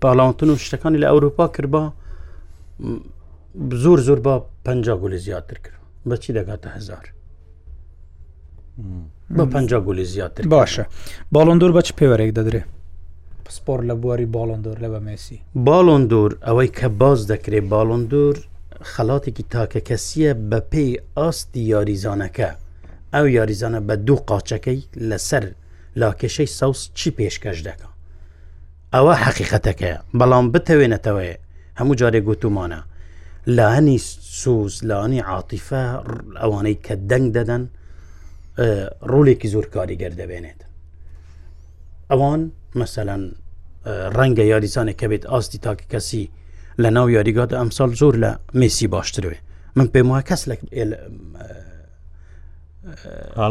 [0.02, 1.82] پاڵاوتن و شتەکانی لە ئەوروپا کردبا
[3.82, 4.68] زۆر زۆر بە پ
[5.02, 5.76] گولی زیاتر کرد
[6.08, 7.04] بەچی دەگاتە هزار
[9.36, 10.84] بە پ گولی زیاتر باشە
[11.34, 12.62] باڵندور بەچ پێوەرێک دەدرێ
[13.56, 18.36] سپۆر لە بواری باڵندۆر لە بە مەسی باڵندور ئەوەی کە باز دەکرێت باڵندور
[18.92, 22.50] خەڵاتێکی تاکە کەسیە بە پێی ئاستی یاریزانەکە
[23.14, 25.44] ئەو یاریزانە بە دوو قاچەکەی لەسەر
[25.96, 27.88] لا کێشەی ساوس چی پێشکەش دەکە
[28.94, 31.35] ئەوە حەقیقەتەکەە بەڵام بتەوێنێتەوەێ
[31.81, 32.81] هەموو جارێک گوتومانە
[33.46, 33.98] لاانی
[34.42, 35.83] سوز لاانی عاتیفە
[36.42, 37.62] ئەوانەی کە دەنگ دەدەن
[39.12, 40.61] ڕولێکی زۆر کاریگەر دەبێنێت
[42.11, 42.42] ئەوان
[42.79, 43.22] مەسەەن
[44.18, 46.24] ڕەنگە یاریزانێک کە بێت ئاستی تاکە کەسی
[46.83, 49.38] لە ناو یاریگادا ئەمساڵ زۆر لە مسی باشتروێ
[49.76, 50.57] من پێم وایە کەس لە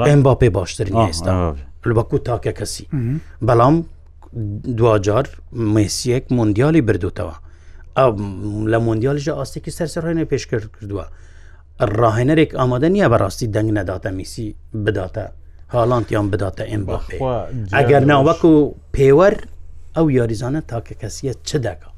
[0.10, 2.86] ئەم با پێ باشترین ئێستا پلبەکو تاکە کەسی
[3.48, 3.76] بەڵام
[4.80, 5.26] دوجار
[5.76, 7.36] مەسیەک مندیالی بردوتەوە
[8.72, 11.06] لە مندیالیژە ئاستێکی سەرسەڕێنە پێشکرد کردووە
[12.00, 14.48] ڕاهێنەرێک ئامادە نییە بەڕاستی دەنگ نەداتە میسی
[14.86, 15.26] بداتە
[15.74, 16.98] هاڵانتیان بداتە ئێمبا
[17.78, 18.52] ئەگەر ناوەکو
[18.96, 19.36] پێوەەر
[19.96, 21.90] ئەو یاریزانە تاکە کەسیە چ دەکا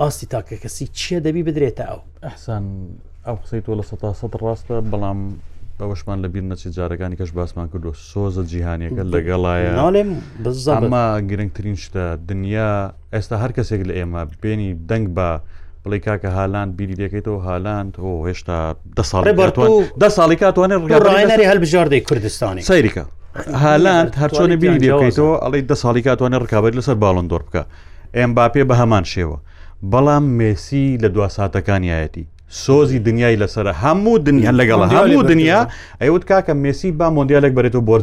[0.00, 2.64] ئاستی تاکە کەسی چییە دەبی بدرێتە ئەو ئەحسان
[3.26, 3.84] ئەو قسەی تۆ لە
[4.18, 5.20] سە ڕاستە بەڵام
[5.80, 9.72] بەەوەشمان لە بیر نەچی جارەکانی کەش باسمان کردو سۆزە جیهانیەکە لەگەڵایە
[10.76, 12.70] ئەمە گرنگترین شتە دنیا
[13.14, 15.28] ئێستا هەر کەسێک لە ئێمە بینی دەنگ بە
[15.84, 18.56] بڵی کاکە هالاند بیری دەکەیتەوە هالاند تۆ هێشتا
[18.98, 19.70] دە ساڵی بەرتوان
[20.02, 23.04] دە ساڵی کاتوانێت ڕێنەری هەلبژاردەی کوردستانی سەیریکە
[23.64, 27.62] هالاند هەرچۆنە بیری دەکەیتەوە ئەڵی دە ساڵی کاتوانێت ڕکابێت لەسەر باڵند دۆر بکە
[28.18, 29.38] ئەم باپێ بە هەمان شێوە
[29.92, 35.68] بەڵام مێسی لە دو ساتەکانیایەتی سۆزی دنیای لەسرە هەموو دنیا لەگەڵ هەموو دنیا
[36.02, 38.02] ئەیوت کاکە مسی با مۆندیالێک بێتەوە بۆ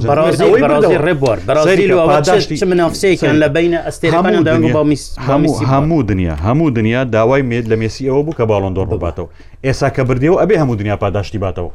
[5.61, 9.27] هەموو دنیا هەموو دنیا داوای مێت لە مسی ئەوە بوو کە باڵندۆر بباتەوە
[9.65, 11.71] ئێسا کە بردیەوە ئەبێ هەموو دنیا پاداشتی باتەوە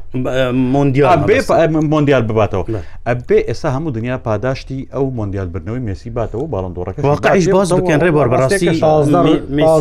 [1.91, 2.63] مۆندیال بباتەوە
[3.07, 8.11] ئەبێ ئێستا هەموو دنیا پاداشتی ئەو مۆندیال برنەوەی مسی باتەوە باڵندۆڕەکە واقعیش باز بکەن ڕێ
[8.17, 8.67] بەڕاستی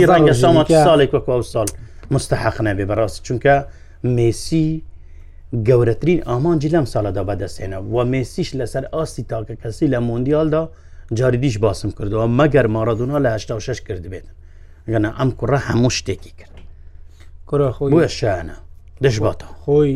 [0.08, 1.66] ڕەنگە ساڵێک وەکو ساڵ.
[2.14, 3.54] مستحق نەبێ بەڕاست چونکە
[4.16, 4.68] مسی
[5.68, 10.62] گەورەترین ئامانجی لەم ساڵەدا بەدەستێنە و مێسیش لەسەر ئاستی تاکە کەسی لە مندیالدا
[11.18, 14.26] جاریدیش باسم کردەوە مەگەر مارادونا لە 86 کرد بێت
[14.92, 16.54] گەنە ئەم کوڕە هەموو شتێکی کرد
[17.48, 18.56] کوڕخۆی شانە
[19.04, 19.94] دەشباتە خۆی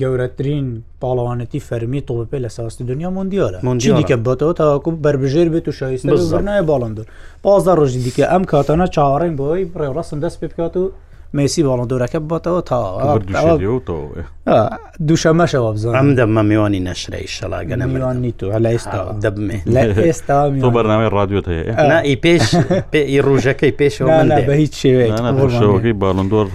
[0.00, 0.66] گەورەترین
[1.00, 6.12] پاڵەوانەتی فەرمی تۆپێ لە ساستی دنیا مندیالە منجی دیکە بەتەوە تاواکوب بربژێر بێت و شایستە
[6.20, 7.06] بزانای باڵندور
[7.46, 10.84] پازە ڕۆژی دیکە ئەم کاتانە چاوەڕێن بۆی ڕێڕاستم دەست پێ بکات و
[11.38, 12.78] مەسی باڵندۆرەکە باتەوە تا
[15.06, 20.38] دووشەمەشەوە بزۆ ئەم دەمە میوانی نەشرەی شەلاگەنە میوانی تو هە لە ئێستا دەبمێ لە ئێستا
[20.62, 22.44] تۆ بەرنامەی رادیۆت هەیە نائی پێش
[22.92, 24.16] پێی ڕوژەکەی پێشەوە
[24.48, 26.46] بە هیچ شێوەیەشەوەکەی باڵندۆر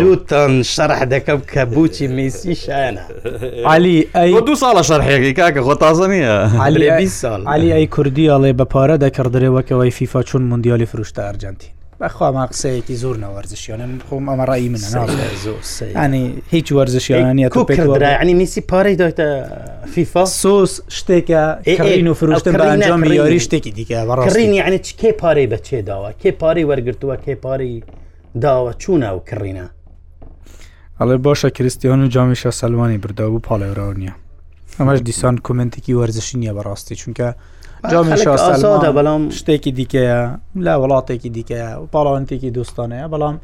[0.00, 3.02] لوتان شەرح دەکەم کە بچی میسی شایەنە
[3.74, 6.88] علی ئەی دو ساڵە شەرحێکی کاکە خۆ تازە نییە علی
[7.54, 11.68] علی ئەی کوردی ئەڵێ بە پارە دەکردرێوەکەوەی فیفا چون مندیالی فروشتە ئەرجنتی
[12.00, 17.30] بەخوا ما قسەیەکی زۆر نەوەرزشیانە خۆم ئەمە ڕایی منە ینی هیچ وەرزشیانە
[18.22, 19.26] ینی نیسی پارەی دایتە
[19.94, 21.44] فیفا سوس شتێکە
[22.10, 27.34] و فروشتن میۆری شتێکی دیکە ڕینی ینی کێ پارەی بەچێ داوە کێ پارەی وەرگتووە کێ
[27.44, 27.82] پارەی
[28.44, 29.66] داوە چوونە و کڕینە
[31.00, 34.14] ئەڵێ باشە کریسیان و جامیشە سەلمانی بردەوە و پاڵێراوە نییە
[34.80, 37.26] ئەمەش دیسان کومنتێکی وەرزشی نییە بەڕاستی چونکە
[37.84, 40.18] جامیشاسەدا بەڵام شتێکی دیکەیە
[40.66, 43.36] لە وڵاتێکی دیکەیە و پاڵاوانتێکی دوستانەیە بەڵام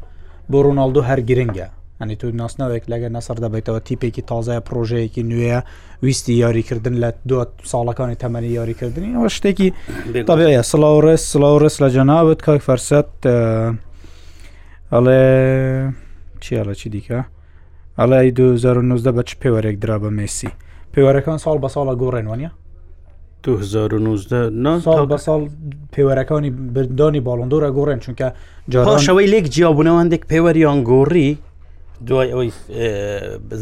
[0.51, 1.67] بۆ ڕووناالدو هەر گرنگە
[1.99, 5.59] ئەنی تو ناسنەوێک لەگە نەسەر دەبێتەوە تیپێکی تازای پرۆژەیەکی نوێە
[6.03, 7.37] ویستی یاریکردن لە دو
[7.71, 9.69] ساڵەکانی تەمەنی یاریکردنی ئەوە شتێکی
[10.29, 13.09] تابەیە سلااوڕێ سلااوڕێس لە جەناوت کاک فەرسەت
[14.93, 15.27] ئەڵێ
[16.43, 17.19] چیە لە چی دیکە
[17.99, 20.51] ئەڵی 2009 بە چ پێوەرێک درا بە مسی
[20.93, 22.49] پێوەرەکان ساڵ بە ساڵە گۆڕێنوانە
[23.47, 25.41] بە ساڵ
[25.93, 28.27] پێوەرەکانی بردانی باڵندۆرە گۆڕێن چونکە
[28.71, 31.29] جاڕشەوەی لێک جیابوونەوەندێک پێوەریان گۆڕی
[32.07, 32.49] دوای ئەوەی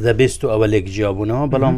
[0.05, 1.77] دەبێست و ئەوە لێک جیابوونەوە بەڵام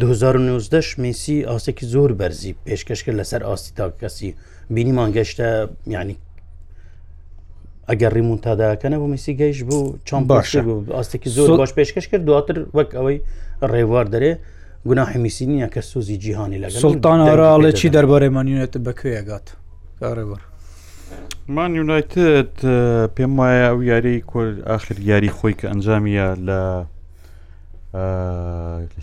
[0.00, 4.28] 2009 میسی ئاسێکی زۆر بەرزی پێشکەشکرد لەسەر ئاستی تا کەسی
[4.74, 5.46] بینیمان گەشتە
[5.94, 6.16] ینی
[7.90, 10.50] ئەگەر ڕیمون تاداکەنە بۆ میسی گەیش بوو چۆن باش
[10.96, 13.18] ئاستێکی زۆر باش پێشکەش کرد دواتر وەک ئەوەی
[13.72, 14.32] ڕێوار دەرێ
[14.88, 19.46] گوناحی میسینە کە سوزی جیهانی لەگە سلتان ئاراڵێ چی دەربارەی مانیونێت بەکوێگات
[20.00, 20.40] کارەبەر
[21.56, 22.54] مان یونایتت
[23.16, 24.16] پێم وایە ئەو یاری
[24.70, 26.60] ئاخر یاری خۆی کە ئەنجامیە لە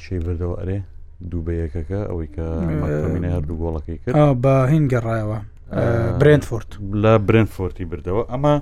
[0.03, 0.79] شەی بردەوە ئەرێ
[1.32, 2.45] دووبەیەکەکە ئەوەی کە
[3.13, 5.38] منە هەردوو گۆڵەکەی کرد بە هین گەڕایەوە
[6.21, 6.69] برنفۆرد
[7.03, 8.53] لە برنفۆرتی بردەوە ئەمە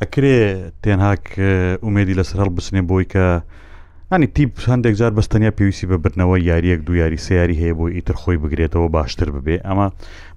[0.00, 0.36] ئەکرێ
[0.82, 1.24] تێنهاک
[1.84, 3.26] ئومێدی لەسەر هەڵ بسنێ بۆی کە
[4.12, 8.16] ئەنی تیپ هەندێک جار بەستەنیا پێویستی بە برنەوە یاریەک دو یاری سیاری هەیە بۆ ئیتر
[8.20, 9.86] خۆی بگرێتەوە باشتر ببێ ئەمە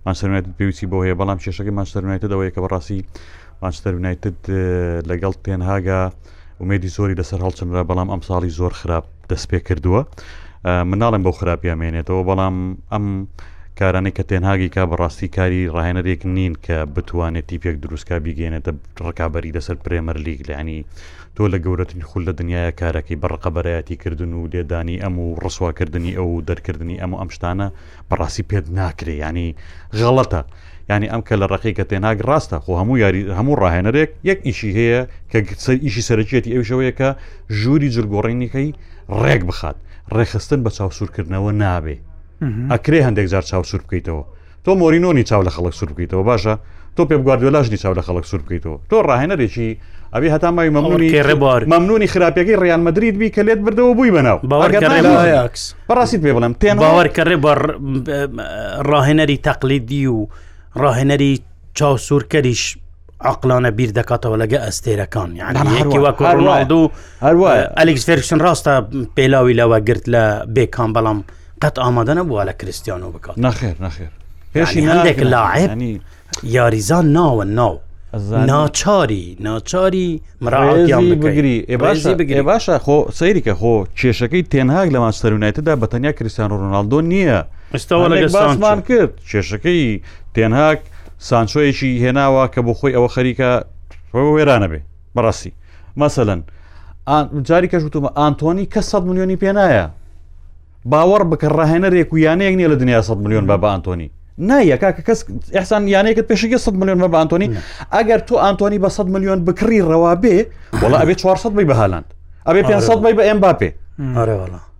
[0.05, 2.99] ماسەرێت پێویستی بۆ هەیە بەڵام کێشەکە ماسەرێتەوەی کە بەڕاستی
[3.63, 4.39] ماستەرنایتت
[5.09, 6.01] لەگەڵ تێنهاگا
[6.61, 10.01] ومێدی زۆری لەسەر هەڵچمرا بەڵام ئەم ساڵی زۆر خراپ دەست پێ کردووە
[10.91, 12.55] مناڵم بەو خراپیامێنێتەوە بەڵام
[12.93, 13.05] ئەم
[13.79, 18.71] کارانەی کە تێنهاگی کا بەڕاستی کاری ڕاهێنەرێک نین کە بتوانێت تیپێک دروستکە بیگەێنێتە
[19.07, 20.79] ڕکابی دەسەر پرێمەر لیگ لەینی
[21.37, 26.29] تۆ لە گەورەترین خول لە دنیاە کارەکەی بەڕقەبەرایەتی کردن و لێدانی ئەم و ڕسواکردنی ئەو
[26.49, 27.67] دەرکردنی ئەم و ئەم شتانە
[28.09, 29.47] بەڕاستی پێت ناکرێ ینی
[29.99, 30.41] غەڵەتە
[30.91, 34.71] ینی ئەم کە لە ڕقی کە تێناگ ڕاستە خۆ هەموو یاری هەموو ڕاهێنەرێک یەک ئیشی
[34.77, 37.09] هەیە کە سەر ئیشی سەرچێتی ئەوشەوەیەکە
[37.59, 38.67] ژووری جرگۆڕینەکەی
[39.21, 39.77] ڕێک بخات
[40.15, 41.97] ڕێخستن بە چاوسورکردنەوە نابێ
[42.71, 44.23] ئەکرێ هەندێک جار چاوسور بکەیتەوە
[44.65, 46.55] تۆ مۆرینۆنی چاو لە خەڵک سور بکەیتەوە باشە
[46.95, 49.69] تۆ پێ گواردۆلاژنی چاو لە خەڵک سور بکەیتەوە تۆ ڕاهێنەرێکی
[50.15, 54.39] ئەوی هەتا مای مەمونی ڕێبار مەمنونی خراپەکەی ڕیان مدرید بی کە لێت بردەوە بووی بنەوە
[55.89, 57.59] بەڕاستیت پێ بڵم تێن باوەەر کە ڕێبار
[58.89, 60.27] ڕاهێنەری تەقلیدی و
[60.81, 61.39] ڕاهێنەری
[61.75, 62.77] چاوسورکەریش
[63.21, 66.91] عقلانە بیر دەکاتەوە لەگە ئەستێرەکان یاکیوەکردو
[67.23, 68.75] هەروە ئەلکس فێرکسن ڕاستە
[69.15, 71.19] پێلاوی لەوە گرت لە بێکان بەڵام
[71.61, 74.11] قەت ئامادەە بووە لە کریسیانۆ بکات نەخێر نەخێر
[74.53, 76.01] پێشی هەندێک لاعێنی
[76.43, 77.73] یاریزان ناوە ناو
[78.25, 80.07] ناچاری ناچاری
[80.43, 81.55] مراڵگیری
[82.49, 87.39] باشە خۆ سەیریکە خۆ کێشەکەی تێنهاگ لە ماستەرونایتدا بە تەنیا کریسیان ڕۆناالدۆ نییە
[87.75, 89.87] ئستاوەمان کرد کێشەکەی
[90.35, 90.79] تێنهاک
[91.29, 93.49] سانچۆیەکی هێناوە کە بۆ خۆی ئەوە خەریکە
[94.13, 94.79] وێرانە بێ
[95.15, 95.51] بەڕاستی
[96.01, 96.41] مەسەلەن
[97.47, 99.85] جاری کەش وتمە ئانتۆنی کە 100 میلیۆنی پێنایە
[100.91, 105.01] باوەڕ بکە ڕاهێنەرێک و یانەیەک نییە لە دنیا 100 میلیۆن بە بە ئانتۆنی نایە کاکە
[105.07, 105.19] کەس
[105.57, 107.49] ئەحسان یانەیەکت پێشگە 100 میلیۆن بە ئەنتۆنی
[107.93, 110.35] ئەگەر تۆ ئەنتۆنی بە 100 میلیۆن بکڕی ڕەوا بێ
[110.81, 112.05] وڵە ئەبێ 400 بی بە هالاند
[112.47, 113.69] ئەبێ 500 بی بە ئەم باپێ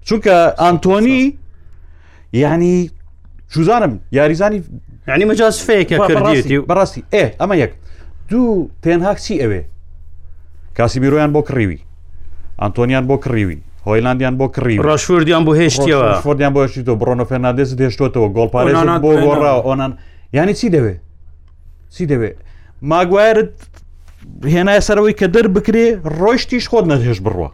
[0.07, 1.21] چونکە ئەنتۆنی
[2.33, 2.89] یعنی
[3.53, 4.63] جوزانم یاریزانی
[5.07, 7.71] ینی مەجاز فەیەکە کردی بەڕاستی ئێ ئەمە یەک
[8.29, 9.61] دوو تێنهاکسی ئەوێ
[10.77, 11.79] کاسی بیرۆیان بۆ کڕیوی
[12.61, 18.27] ئەنتۆنیان بۆ کڕیوی هۆیلاندیان بۆ کڕی ڕاشوردیان بۆ هێشتیەوە فۆردیان بۆ هێشتیەوە بڕۆنە فەرناندز دێشتۆتەوە
[18.35, 18.71] گۆڵپارێ
[19.05, 19.91] بۆ گۆڕاوە ئۆنان
[20.33, 20.93] ینی چی دەوێ
[21.93, 22.31] چی دەوێ
[22.81, 23.53] ماگوایرت
[24.53, 25.85] هێنای سەرەوەی کە دەر بکرێ
[26.19, 27.49] ڕۆیشتیش خۆت نەهێش بڕوە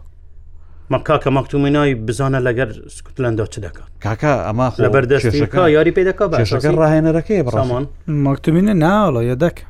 [0.92, 6.30] مەکاکە مەکتومی ناوی بزانە لەگەر سکوتلندا چ دەکات کاکە ئەما لەبەردەشەکە یاری پێ دەکات
[6.80, 9.64] ڕاهێنەرەکەی بڕمان مەکتومینە ناڵە یە دەکە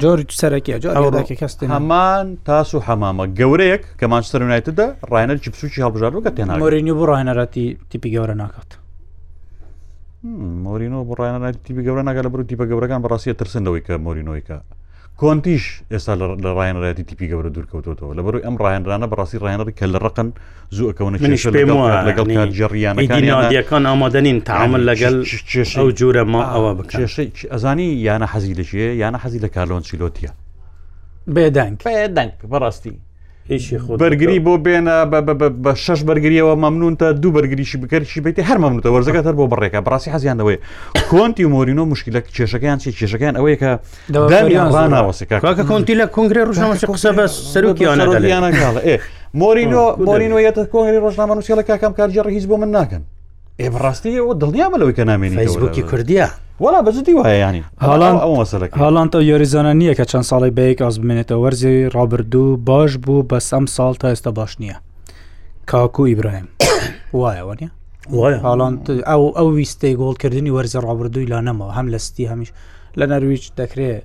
[0.00, 6.12] جۆری سەرەکیە جۆرەکە کەس هەمان تاس و حەمامە گەورەیەک کە مانچسترونایتدا ڕایەر چی پسوکی هەڵبژار
[6.24, 8.70] کە تێنا مۆرینی بۆ ڕایەنەتی تیپی گەورە ناکات
[10.64, 14.58] مۆرینۆ بۆ ڕایەنەتی تیپی گەورە ناگە لە بڕ تیپە گەورەکان بەڕاستیە ترسندەوەی کە مۆرینۆیکە
[15.22, 16.24] کۆنتیش ئێستا لە
[16.58, 20.28] ڕایەنڕێتی تیپی گەورە دوورکەوتەوە لە بەروی ئەم ڕایەنرانە بەڕاستی ڕایەنڕی کە لە ڕقن
[20.76, 21.12] زوو ئەکەون
[22.06, 25.16] لەگەڵ ژەڕیانەکان ئامادەنین تاامل لەگەل
[25.78, 30.32] ئەو جوورە ما ئەوە بکێشەی ئەزانی یانە حەزی لەشێ یانە حەزی لە کارلۆن چیلۆتیە
[31.34, 32.94] بێدەنگ بێدەنگ بەڕاستی
[33.50, 34.96] بەرگری بۆ بێنە
[35.64, 40.10] بە شش بەرگریەوە مەمنونتە دوو بەرگریشی بکەشی بیتی هەر مەمنوتە وەرزەکە هەر بۆ بڕێکە بڕاستی
[40.14, 40.58] حەزیانەوەی
[41.10, 43.70] کۆنتی مۆرینۆ مشکلە کێشەکەیان چی کێشەکەیان ئەوەیە کە
[44.32, 45.36] دەیانڕناوەسەکە
[45.70, 48.04] کۆنتی لە کنگرێ ڕژەمەش قسە بە سەرکییانە
[49.40, 53.02] مۆرینۆ مۆرینۆ یەتە کۆنگری ڕۆژنامە نووسیڵە کاکەم کارجیێڕ هیچ بۆ من ناکەن
[53.60, 56.26] ئێ بڕاستی ئەوە دڵنیا بەلەوەی کە نامێنی فیسبوکی کوردیا
[56.64, 60.78] وڵا بەجددی وایە ینی هاڵان ئەو مەسەلک هاڵان ئەو یۆریزانە نییە کە چەند ساڵی بەیەک
[60.82, 64.76] ئاز بمێنێتە وەرزی ڕابردوو باش بوو بە سەم ساڵ تا ئێستا باش نییە
[65.70, 66.46] کاکو ئیبراهیم
[67.22, 67.68] وایە وەنیە
[68.18, 68.72] وایە هاڵان
[69.10, 72.50] ئەو ئەو ویستی گۆڵکردنی وەرزە ڕابردووی لا نەمەوە هەم لەستی هەمیش
[72.98, 74.04] لە نەرویج دەکرێت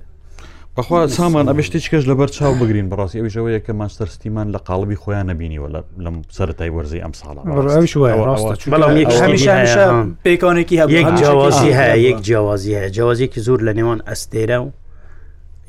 [0.78, 5.26] بەخوا سامان ئە شتێک کەش لەبەر چاو بگرین بەڕاستی ئەویشەوەیە کە ماستەرستیمان لە قالبی خۆیان
[5.30, 7.42] نبینیوە لە لەم سەرای وەرزی ئەم ساڵە
[10.26, 10.76] پێکانێکی
[11.20, 14.68] جیاوازی هەیە یەک جیاوازی هەیە جیاوازیکی زۆر لە نێوان ئەستێرە و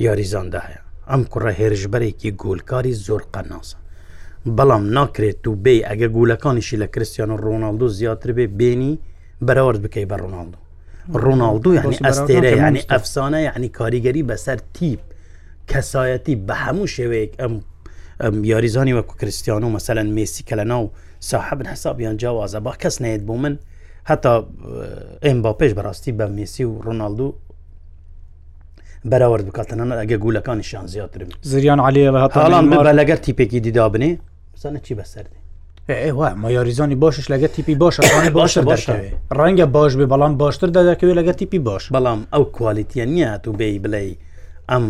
[0.06, 0.82] یاریزاندا هەیە
[1.12, 3.78] ئەم کوڕە هێرشبەرێکی گۆلکاری زۆر قەناسە
[4.58, 9.00] بەڵام ناکرێت و بێ ئەگە گوولەکانیشی لە کریسیان و ڕۆناالدو زیاتر بێ بینی
[9.48, 10.58] بەراورد بکەی بە ڕۆناالدو
[11.24, 15.00] ڕۆناالدو یعنی ئەستێرە ینی ئەفسانە یعنی کاریگەری بەسەر تیپ
[15.72, 17.54] کەسایەتی بە هەموو شێوەیەک ئەم
[18.52, 20.84] یاریزانی وەکو کریسیان و مەسەەن مسی کە لە ناو
[21.20, 23.58] ساحبن حسابیان جیاوازە با کەس نێت بۆ من
[24.12, 24.34] هەتا
[25.26, 27.30] ئەم با پێش بەڕاستی بە میسی و ڕۆناالدو
[29.12, 34.12] بەراورد بکاتەنانە ئەگە گوولەکانی شان زیاترم زریان علیە هەڵان بە لەگەر تیپێکی دیدابنێ
[34.56, 35.39] بزانە چی بەسەردێ
[35.90, 38.02] وا یاریزانی باشش لەگە تیپی باشە
[38.40, 43.32] باشە باشەوێ ڕەنگە باش بێ بەڵام باشتر دەدەکەوێت لەگە تیپی باش بەڵام ئەو کوالیتیە نییە
[43.44, 44.02] تو بێ بڵێ
[44.72, 44.86] ئەم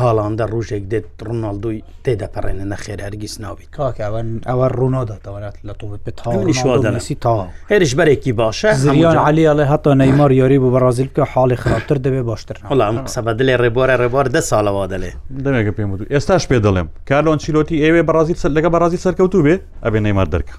[0.00, 7.32] هاڵاندا ڕژێک دێت ڕناالدوی تێدەپەڕێنە نەخێر هەرگیز ناویت کاکەن ئەوە ڕوونۆ دەتەوەات لە تۆبتسی تا
[7.70, 12.56] هێرش بەرێکی باشە زریان علیڵێ هەتا نەیمار یاری بۆ بەڕازیل کە حاڵی خراپتر دەبێ باشتر
[12.70, 15.10] هەڵام قسەبە دلێ ڕێبوارە ڕێبوار دە ساڵەوە دەلێ
[15.44, 20.28] دەمێکە پێم ئێستاش پێ دەڵێم کارلۆن چیلۆتی ئێوێ بەڕازی لەگە بەڕازی سەرکەوتو بێ ئەبێ نەیمار
[20.34, 20.54] دەرکە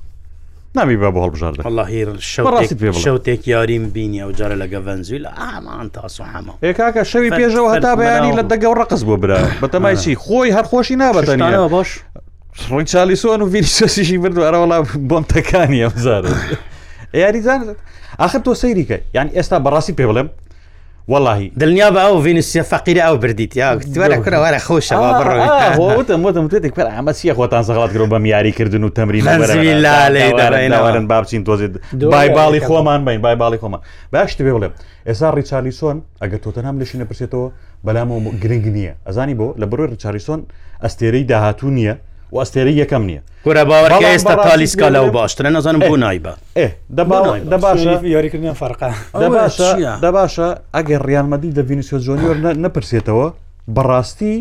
[0.78, 2.67] نامی بە بە هەڵبژاردە
[3.03, 7.93] شەوتێک یاریم بینی ئەو جارە لەگە ڤەنزوی لە ئامان تاسو هەمە ێکاکە شەوی پێشەوە هەتا
[7.99, 11.89] بەیانی لە دەگە ڕقس بۆ برا بەتەمای چی خۆی هەرخۆشی نابەتەنیا باش
[12.69, 14.78] ڕۆی چالیسۆن و ڤیرسەسیشی بردوارەوەڵا
[15.09, 16.23] بۆم تەکانی ئەوزار
[17.21, 17.75] یاریزان
[18.19, 20.28] ئاخر تۆ سەیریکە یان ئێستا بەڕاستی پێ بڵێم
[21.07, 27.33] واللهی دڵنیا بە ئەو ڤینوسە فەقیری ئەو بردیت یاوەرە کوورەوەرە خۆشەوە بڕۆیتمتێک پر ئەمە سیە
[27.37, 31.71] خۆتان سەغڵات گرۆ بەم یاریکردن و تەمرینەوەرن بابچین تۆزیت
[32.13, 33.79] بای باڵی خۆمان بین بای باڵی خۆمان
[34.13, 34.73] باشتی پێ بڵێم
[35.07, 37.47] ئێستا ڕیچالیسۆن ئەگە تۆتەنام لەشینە پرسێتەوە
[37.85, 38.09] بەلام
[38.43, 40.39] گرنگ نییە ئەزانی بۆ لە بڕۆی ڕچاریسۆن
[40.83, 41.95] ئەستێرەی داهاتوو نییە
[42.32, 46.34] و ئەستێری یەکەم نییە کورە باوەکە ئێستا تالیسکا لەو باشترە نەزانم بۆ نایبە
[48.15, 48.89] یاریکردن فەرقا
[50.03, 53.28] دە باشە ئەگەر ڕیانمەدی دە ڤینسیۆ جۆنیۆر نەپرسێتەوە
[53.75, 54.36] بەڕاستی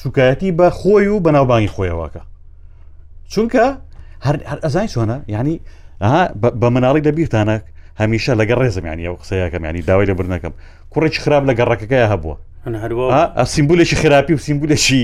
[0.00, 2.20] سوکایەتی بە خۆی و بەناوبانگی خۆیەوەکە
[3.32, 3.64] چونکە
[4.64, 5.56] ئەزای چۆنە ینی
[6.62, 7.56] بە مناڵی دەبییرانە
[8.00, 10.52] هەمیشە لەگە ڕێزمانی ئەو قسەیەکەمیانی داوای لە برنەکەم
[10.92, 12.36] کوڕێکی خراپ لە گەڕەکەەکەی هەبووە
[13.54, 15.02] سیمبولێکی خراپی و سیمبولێکی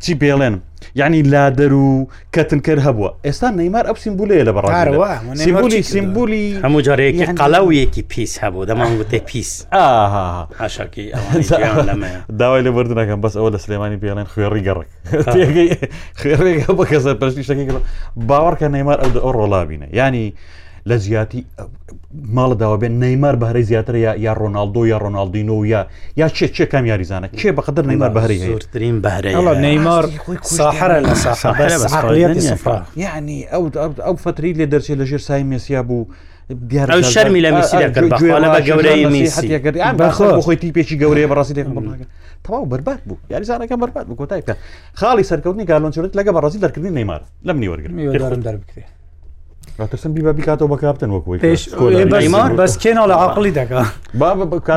[0.00, 0.58] چی بێڵێنم
[1.00, 4.64] یعنی لادەر و کەتنکرد هەبووە ئێستا نەیمار ئەو سیمبولەیە لە بەڕ
[5.44, 9.66] سیمبولی سیمبولی هەموو جارەیەکی قەڵاویەکی پیس هەبوو دەمان وتێ پیس
[10.60, 11.06] ئاشکی
[12.38, 14.88] داوای لە بردنەکەم بەس ئەوە لە سلێمانی پێڵێن خوێڕی گەڕک
[16.20, 17.68] خوێڕێک بە کەسەر پرشتی شەکەی
[18.28, 20.26] باوەڕکە نەیمار ئەو ئەو ڕۆڵابینە ینی
[20.88, 21.44] لە زیاتی
[22.36, 25.86] ماڵە داوا بێن نەیمار بەهرەی زیاتر یا ڕۆناالدۆ یا ڕۆناالدینۆ یا
[26.16, 29.36] یا چێ چێ کام یاریزانە کێ بەقدر نەیمار بەهری هەیەترین بەهرەی
[29.66, 30.04] نەیمار
[30.58, 32.10] ساحرە لە ساحرە
[32.96, 33.62] یعنی ئەو
[34.06, 36.04] ئەو فتری لێ دەرچێت لە ژێر سای مێسیا بوو.
[36.68, 41.64] دیار شەرمی لە میسیلە بە گەورەی میسیخۆی تیپێکی گەورەیە بەڕاستی
[42.44, 44.54] تەواو بربات بوو یاریزانەکە بربات بوو کۆتایکە
[45.00, 48.97] خاڵی سەرکەوتنی گالۆنچێت لەگە بە ڕازی دەرکردنی نەیمار لەم نیوەرگرم دەربکرێت
[49.82, 53.82] ڕتەسم بیبە بیکاتەوە بەکپتن وەکویمان بەس کێنە لە عقللی دەکا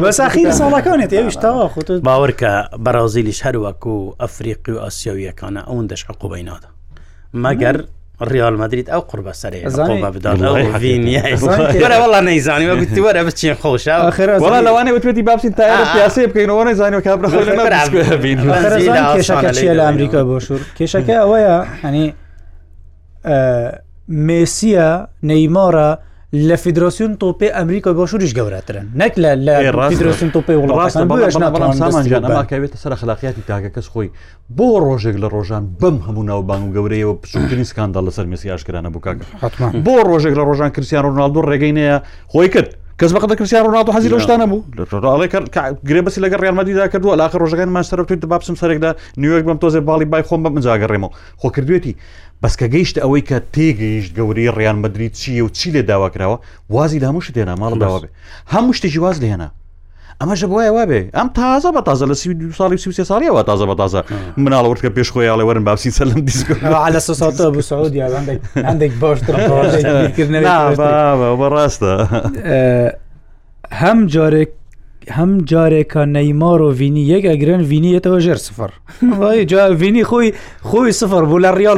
[0.05, 1.75] بەساخی ساڵەکانێت ئێویشتاوە خ
[2.07, 2.51] باوەکە
[2.85, 6.67] بەرازیلیش هەروەکو و ئەفریقی و ئەسیویەکانە ئەوون دەش عقوبەی نادا
[7.33, 7.77] مەگەر
[8.31, 9.59] ریال مدریت ئەو قربە سەرێ
[10.15, 13.95] بداوەڵ نەیزانانی وەگوتی وەرە بچین خۆشە
[14.39, 17.47] وڵ لەوانێ وتێتی بابسین تا پیاسی بکەینەوە نزانانی کابراین
[19.17, 22.07] کێشەکە چیە لە ئەمریکا بۆ شوور کێشەکە ئەوەیە هەنی
[24.27, 25.89] مێسیە نەیمارە
[26.47, 33.69] لە فیدرۆسیون تۆپی ئەمریکا بۆ شوریش گەورەترن نەک لە لەدرۆسیون تۆپی وڵاتەکەوێتە سەر خلاقیاتی تاکە
[33.75, 34.09] کەس خۆی
[34.57, 39.25] بۆ ڕۆژێک لە ڕۆژان بم هەموو ناوبان و گەورەیەوە پشتنی سکاندا لەسەر مسی ئاشکرانە بکگە
[39.85, 41.95] بۆ ڕۆژێک لە ڕۆژان کرسیان ڕۆناالدو ڕێگەینەیە
[42.33, 42.69] خۆی کرد
[43.01, 44.63] کەس بەقدە کرسیار ڕناات و حەزی لەشتانە بوو
[45.05, 45.29] ڕڵی
[45.89, 48.91] گرێ بەسی لەگە ڕیانمەدیدا کردووە لاخ ڕۆژەکان ماشتەرەوتیت بابسم سەرێکدا
[49.21, 51.93] نیوەک بم تۆزێ باڵی بای خۆم بە منجاگەڕێمەوە خۆ کردوێتی
[52.43, 56.37] بەسکە گەیشت ئەوەی کە تێگەیشت گەوری ڕیان مدرری چیە و چی لێ داواکراوە
[56.75, 58.09] وازی لە هەموو شتێنە ماڵ داوا بێ
[58.53, 59.47] هەموو شتێکی واز لێنا
[60.21, 63.99] ئەمەشە بواە وابێ ئەم تازە بە تازە لە سی ساڵی سی ساڵیەوە تازە بە تازە
[64.43, 68.93] مناڵ وردکە پێش خۆیاڵێ وەرن باسی سە لەم دیسکۆندێک
[71.41, 71.91] باشڕاستە
[73.81, 74.51] هەم جارێک
[75.17, 78.69] هەم جارێکە نەیمار و ڤینی یەک ئەگرن ڤینیەتەوە ژێر سفر
[79.81, 80.29] ڤینی خۆی
[80.69, 81.77] خۆی سفر بوو لە ڕیال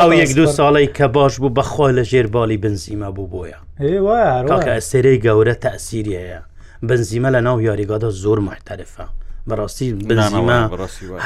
[0.00, 5.18] ئەو یەک دو ساڵی کە باش بوو بەخۆ لە ژێرباڵی بنزیمە بوو بۆیە ئێ سەرەی
[5.26, 6.40] گەورە تەسیریەیە
[6.86, 9.04] بنزیمە لە ناو یاریگادا زۆر محتەرفە
[9.48, 10.58] بەڕاستی بنزیمە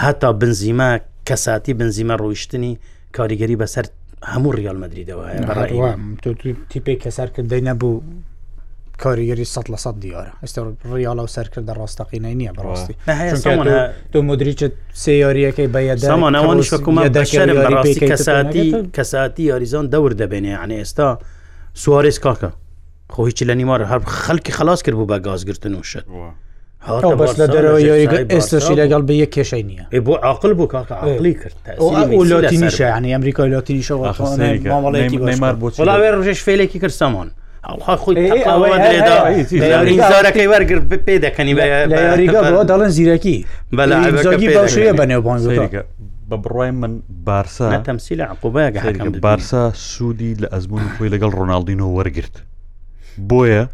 [0.03, 0.89] هەتا بنزیمە
[1.29, 2.73] کەساتی بنزیمە ڕۆیشتنی
[3.17, 3.85] کاریگەری بەسەر
[4.33, 5.25] هەموو ریال مدرریدەوە
[6.71, 7.95] تیپێک کەسەرکردی نەبوو
[9.05, 10.61] کاریگەری سە لە سە دیارە ئێستا
[10.93, 12.95] ڕیاڵە و سەرکردە ڕاستەقینەی نییە بەڕاستی
[14.13, 14.67] دو مدریچە
[15.05, 21.09] سێیاریەکەی بەیەدەمانەوەشکومەساتی کەساتی یاریزان دەور دەبێنێ عنێ ئێستا
[21.83, 22.51] سوارێز کاکە
[23.15, 26.05] خۆ هیچی لە نیمارە هەر خەڵکی خلاص کرد بوو بە گازگرتن و شت
[27.21, 27.81] بەس لە دەرەوە
[28.33, 31.55] ئێستاشی لەگەڵ بە یە کێشەی نییە بۆ عقل بوو کاکە عقلی کرد
[32.29, 35.69] لاتینیشە ینی ئەمریکای لاتینیشەمار بۆ
[36.21, 37.31] ڕژێش فێلێکی کرد سامان.
[37.85, 43.37] خۆیزارەکەی وەرگرت پێ دەکەنی یاریگەەوە دەڵێن زیرەکی
[43.73, 45.83] بەلاگی باشە بەنێو بانزەکە
[46.31, 46.93] بە بڕای من
[47.27, 52.37] بارسا تەمسیل عقوبەیە بارسا سوودی لە ئەزمون خۆی لەگەڵ ڕۆناالدینەوە وەرگرت
[53.31, 53.67] بۆیە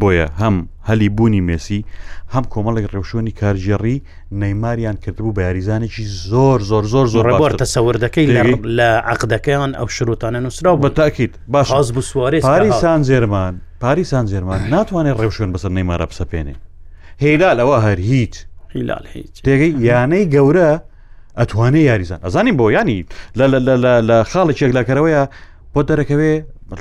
[0.00, 1.80] بۆیە هەم هەلی بوونی مێسی
[2.34, 3.98] هەم کۆمەڵێک ڕێوشۆنی کارژێڕی
[4.40, 8.26] نەیماریان کردبوو بە یاریزانێکی زۆر زۆر زۆر زۆر ڕبۆر تەسەوردەکەی
[8.78, 14.60] لە عقدەکەیان ئەو شروتانە نووسرا بە تاکیت باش ئاز بوو سوارێ پاریسان زێرمان پاریسان زێرمان
[14.74, 16.54] ناتوانێت ڕێوشێن بەسەر نەیمارە بسەپێنێ
[17.24, 18.34] هێلال ئەوە هەر هیچ
[18.74, 20.70] هیلال هیچ تێگەی یانەی گەورە
[21.40, 23.00] ئەتوانێ یاریزان ئەزانیم بۆ ینی
[24.08, 25.22] لە خاڵی چێک لەکەرەوەیە
[25.74, 26.34] بۆ دەرەکەوێ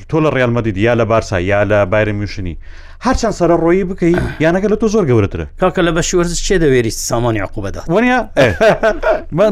[0.10, 2.58] تۆ لە ڕالمەدید یا لە بارسا یا لە بایرە میوشنی
[3.06, 6.92] هەرچەند سەرە ڕۆیی بکەی یانەکە لە تۆ زۆر گەورەترە کاکە لە بەشی وەرز چێ دەوێری
[6.92, 8.18] سامانی عقوبەدا وە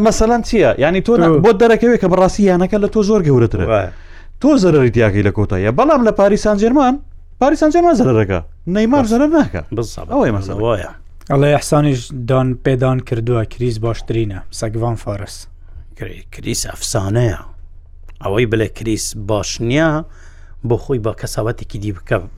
[0.07, 1.11] مەسەلەن چییە ینی تۆ
[1.43, 3.65] بۆ دەرەکەوێت کە بەڕاستی یانەکە لە تۆ زۆر گەورەترە
[4.41, 6.95] تۆ زەرری دیاکەی لە کۆتایە بەڵام لە پاریسان جێرمان
[7.41, 8.39] پاریسان جێمان زەرەکە
[8.75, 9.61] نەیمار زەرە ناکە
[10.13, 10.91] ئەوەی مەزەوەە
[11.31, 15.35] ئەڵێ یحسانیش دان پێدان کردووە کریز باشترینە سەگوان فارس
[16.31, 17.39] کریس ئەفسانەیە
[18.23, 19.91] ئەوەی بلە کریس باش نییە
[20.69, 21.77] بۆ خۆی بە کەساوەتێکی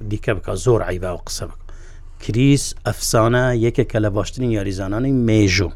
[0.09, 1.59] دیکە بکە زۆر عیبا و قسە بک
[2.21, 5.71] کریس ئەفسانە یەکێکە لە باشترین یاریزانانی مێژوو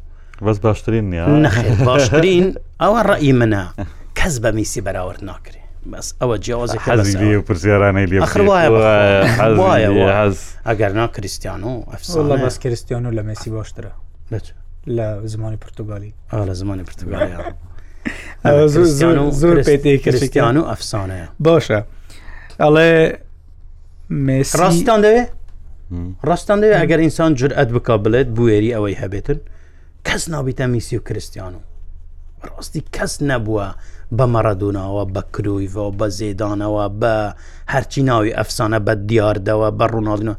[0.45, 1.05] بەس باشترین
[1.85, 3.83] باشترین ئەوە ڕئی منە
[4.19, 6.77] کەس بە میسی بەراورد ناکرێ بەس ئەوە جیاوازی
[7.47, 8.07] پرسیارانەی
[10.69, 13.91] ئەگەر نا کریسیان و ئەفسان بەس کریسیان و لە مسی باشترە
[14.87, 16.13] لە زمانی پرتگالی
[16.47, 17.39] لە زمانی پرتگالیا
[18.67, 21.81] زۆر زۆر پێ کریسیان و ئەفسانەیە باشە.
[22.65, 22.91] ئەڵێ
[24.61, 25.29] ڕاستان دەوێت
[26.29, 29.39] ڕاستان دەوێت ئەگەر ئینسان جرئەت بک بڵێت بوێری ئەوەی هەبێتن
[30.07, 31.61] کەس نابیتە میسی و کرستیان و
[32.49, 33.67] ڕاستی کەس نەبووە
[34.17, 37.13] بە مەڕەدوناوە بە کرویەوە بە زێدانەوە بە
[37.73, 40.37] هەرچی ناوی ئەفسانە بە دیاردەوە بە ڕووناادنەوە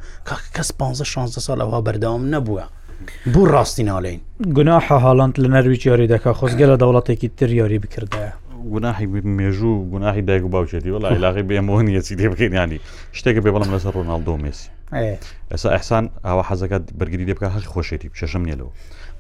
[0.57, 2.65] کەس 15 16 ساڵەوە بەرداوام نەبووە.
[3.33, 4.21] بوو ڕاستی ناڵین
[4.57, 8.33] گوناحە هاڵند لە نەرویج یاری دەکە خۆزگە لە دەوڵاتێکی تر یاری بکردایە
[8.69, 12.79] گوناحی مێژوو و گوناحی دایک و باوچێتی وڵ علاقی بێمەوە نیەچی دێ بکەین ینی
[13.17, 14.69] شتێکە بێ بەڵم لەسەر ڕۆناالدۆ مێسی
[15.53, 18.71] ئێستا ئەحسان ئاوا حەزەکەت بەرگری لێ بکە هەر خۆشێتی شەشم نیێلەوە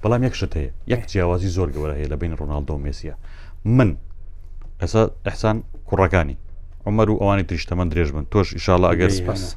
[0.02, 3.14] بەڵام یەک شت هەیە یەک جیاوازی زۆر گەورە هەیە لە بین ڕۆناالدۆ مێسیە
[3.64, 3.90] من
[4.82, 5.56] ئەسا ئەحسان
[5.88, 6.36] کوڕەکانی
[6.86, 9.10] عمەر و ئەوانی تریشتەمە درێژ بن تۆش ئیشاالله ئەگەر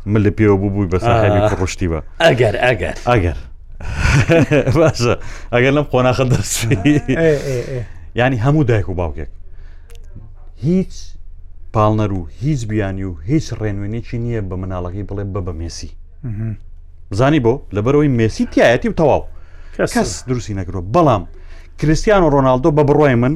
[0.05, 3.37] من لە پێوە بووبووی بە ساحێبی پڕشتی بە ئەگەر ئەگەر ئەگەر
[4.77, 5.13] باشە
[5.53, 6.77] ئەگەر لەم قۆناخە دەستی
[8.15, 9.31] ینی هەموو دایک و باوکێک
[10.67, 10.93] هیچ
[11.75, 15.91] پاڵنەر و هیچ بیانی و هیچ ڕێنوێنێکی نییە بە مناڵەکەی بڵێ بە بە مێسی
[17.11, 19.21] بزانی بۆ لەبەرەوەی مێسی تایەتی و تەواو
[19.95, 21.23] کەس دروستی نەکرۆ بەڵام
[21.79, 23.33] کریسیان و ڕۆناالدۆ بە بڕۆی من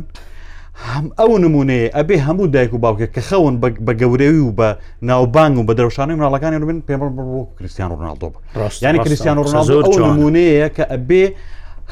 [0.87, 3.53] هەم ئەو نمونەیە ئەبێ هەموو دایک و باوکە کە خەون
[3.87, 4.67] بە گەورەوی و بە
[5.09, 6.95] ناوبانگ و بە دەوشانەی مناڵەکانی بن پێ
[7.57, 8.27] کریسیان ڕۆناالدۆ
[8.85, 11.23] ینی کریسیان ڕۆناالدۆ نمونەیە کە ئەبێ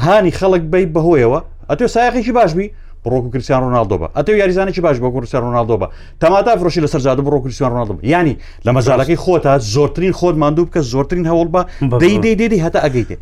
[0.03, 2.67] هانی خەڵک بیت بەهۆیەوە ئەتۆ سایەخێکی باشبی
[3.05, 5.87] بڕۆک کرسیان ڕناالدۆ بە ئەتەو یاریزانێکی باش بە کوردستان ڕناالدۆ بە
[6.21, 10.79] تەمادا فرۆشی لە سەرزاد بڕۆ کوردستان ڕناالدۆ ینی لە مەزالەکەی خۆتا زۆرترین خۆت ماندوو بکە
[10.93, 11.61] زۆرترین هەوڵ بە
[12.01, 13.15] دەی دەی دێدی هەتا ئەگەیتێ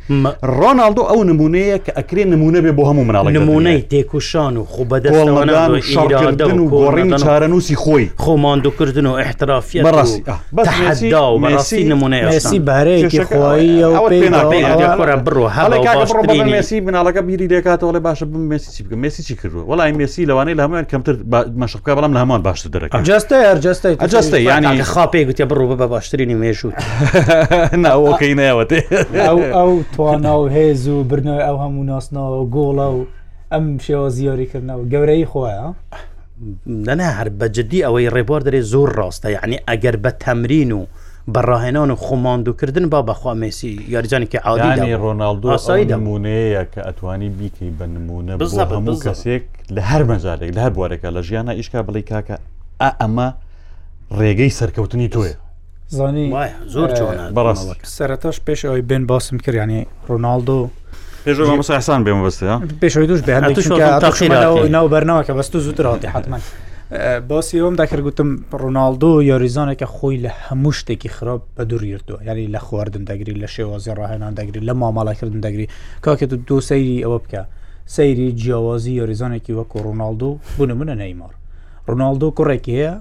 [0.59, 6.69] ڕۆناالدۆ ئەو نمونەیە کە ئەکرێن نمونە بێ بۆ هەموو مناڵ نمونەی تێکوشان و خوبەدەڵدان و
[6.69, 10.21] گۆڕین چارەنووسی خۆی خۆماندوکردن و احترافی بەڕاستی
[10.57, 13.89] بەڕاستی نمونەیەسی بارەیەکیخواییە
[15.25, 19.72] بڕۆ هەڵێ مسی مناڵەکە بیری دەکاتەوە لە باشە بم مسی چی بکە مسی چی کردووە
[19.73, 21.15] وڵی مسی لەوانەیە لە هەمویان کەمتر
[21.61, 26.35] مەشقکە بەڵام لە هەمان باشتر دەرەکە جستە هەرجستی ئەجستی ینی خاپێک گوتە بڕوو بە باشترینی
[26.41, 26.75] مێژوت
[27.85, 28.83] ناوەکەی نەوەێ
[29.57, 32.99] ئەو توانناو هێز و برنەوەی ئەو هەموو ناسناوە گۆڵە و
[33.53, 35.65] ئەم شێوە زیۆریکردنەوە گەورەی خۆیە.
[36.87, 40.81] دەنا هەر بەجددی ئەوەی ڕێبوار دەرێ زۆر ڕاستە یعنی ئەگەر بە تەمرین و
[41.31, 49.03] بەڕاهێنان و خۆماندووکردن با بەخوا مسی یاریجانێکی عادی ڕۆناالدۆمونەیە کە ئەتوانی بیکەی بە نمونە هەموو
[49.05, 49.43] کەسێک
[49.75, 52.35] لە هەر مەجارێک لە هەر بوارێکە لە ژیانە ئیشکا بڵی کاکە
[53.01, 53.29] ئەمە
[54.19, 55.35] ڕێگەی سەرکەوتنی تۆیە
[55.87, 56.25] زانی
[56.73, 56.89] زۆر
[57.35, 60.59] بەڕاست سەرەتاش پێش ئەوی بێن باسم کردیانی ڕۆناالدۆ
[61.25, 62.49] پێشسان بێم بەستە
[62.81, 63.33] پێشۆی دوش بێ
[64.75, 66.41] ناو بەرنەوە کە بەست زووتر هاتی حتممە.
[67.29, 68.29] باسیەوەم داکردگوتم
[68.61, 73.91] ڕۆناالدۆ یاریزانێکە خۆی لە هەموو شتێکی خراپ بە دوورگرتووە ینی لە خواردن دەگری لە شێوازی
[73.99, 75.67] ڕاهێنان دەگری لە ماماڵەکردن دەگری
[76.05, 77.41] کاکە تو دو سەیری ئەوە بکە
[77.95, 81.33] سەیری جیاوازی یاریزانێکی وەکو ڕۆناالدۆ بوون منە نەیمار
[81.89, 82.91] ڕۆناالدۆ کوڕێکی هەیە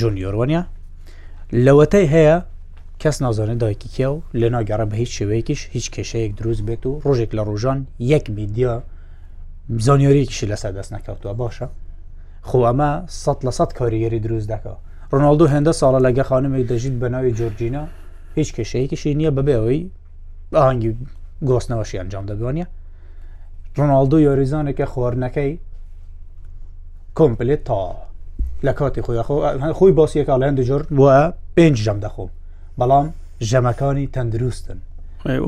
[0.00, 0.62] جونیۆروانیا
[1.64, 2.36] لەوەتەی هەیە
[3.02, 6.92] کەس نازانێت دایکی کیا و لە ناگەڕە بە هیچ شێوەیەکیش هیچ کێشەیەک دروست بێت و
[7.06, 7.78] ڕۆژێک لە ڕۆژان
[8.12, 8.74] یەک میدیا
[9.86, 11.66] زانیاریکیشی لەسەر دەست نەکەوتووە باشە
[12.50, 12.90] خۆ ئەمە
[13.22, 14.78] سە لە سە کاریگەری دروست دەکەەوە
[15.12, 17.82] ڕۆناالدو هەندە ساڵە لەگە خانمێک دەژیت بە ناوی جۆرجینە
[18.38, 19.82] هیچ کشەیەکیشی نییە ببێەوەی
[20.58, 20.90] ئاهنگی
[21.48, 22.66] گۆستنەوەشی ئەنجام دەبوانە
[23.78, 25.52] ڕۆناالدو یۆریزانێکە خواردنەکەی
[27.18, 27.80] کۆمپلێت تا
[28.66, 29.20] لە کاتی خۆی
[29.78, 31.16] خۆی باسیەکە لەند جۆر وە
[31.56, 32.30] پێنج ژەم دەخۆم
[32.78, 33.06] بەڵام
[33.50, 34.78] ژەمەکانی تەندروستن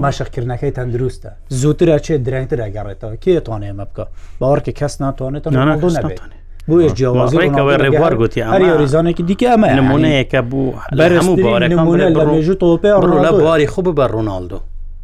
[0.05, 1.31] ماشەکردنەکەی تەندروستە
[1.61, 4.05] زووترە چێت درنگتر ئەگەڕێتەوە کێ توانێ ئەمە بکە
[4.41, 6.21] باوەڕکە کەس ناتوانێت ناتوانێت
[6.71, 13.31] بۆیە جیاوازیەوەی ڕێبوار گوتی ئەریۆریزانێکی دیکە ئەمە نمونەیەکە بوو بەرهموو بارەکەمونە ڕێژوو تۆپێ ڕۆ لە
[13.39, 14.59] بواری خوب بە ڕۆناالدۆ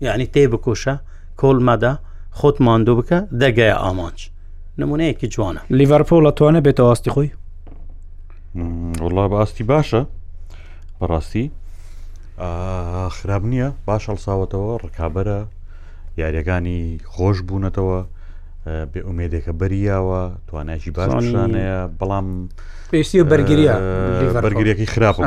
[0.06, 0.94] یعنی تێ بکوشە
[1.40, 1.92] کۆل مەدا
[2.38, 4.18] خۆت ماندوو بکە دەگەیە ئامانچ
[4.80, 7.30] نمونەیەکی جوانە لیڤەرپۆل ئەتوانە بێتە ئاستی خۆی
[9.04, 10.02] وڵا بە ئاستی باشە
[11.00, 11.44] بەڕاستی
[13.16, 15.38] خراب نییە باش هەڵساوەتەوە ڕکابەرە
[16.20, 16.80] یاریەکانی
[17.12, 17.98] خۆش بوونەتەوە
[18.92, 22.26] بێ ئومێدێکە بەریاوە توانایکی باششانەیە بەڵام
[22.92, 23.74] پێشتی بەرگریە
[24.44, 25.22] بەرگریەکی خراپە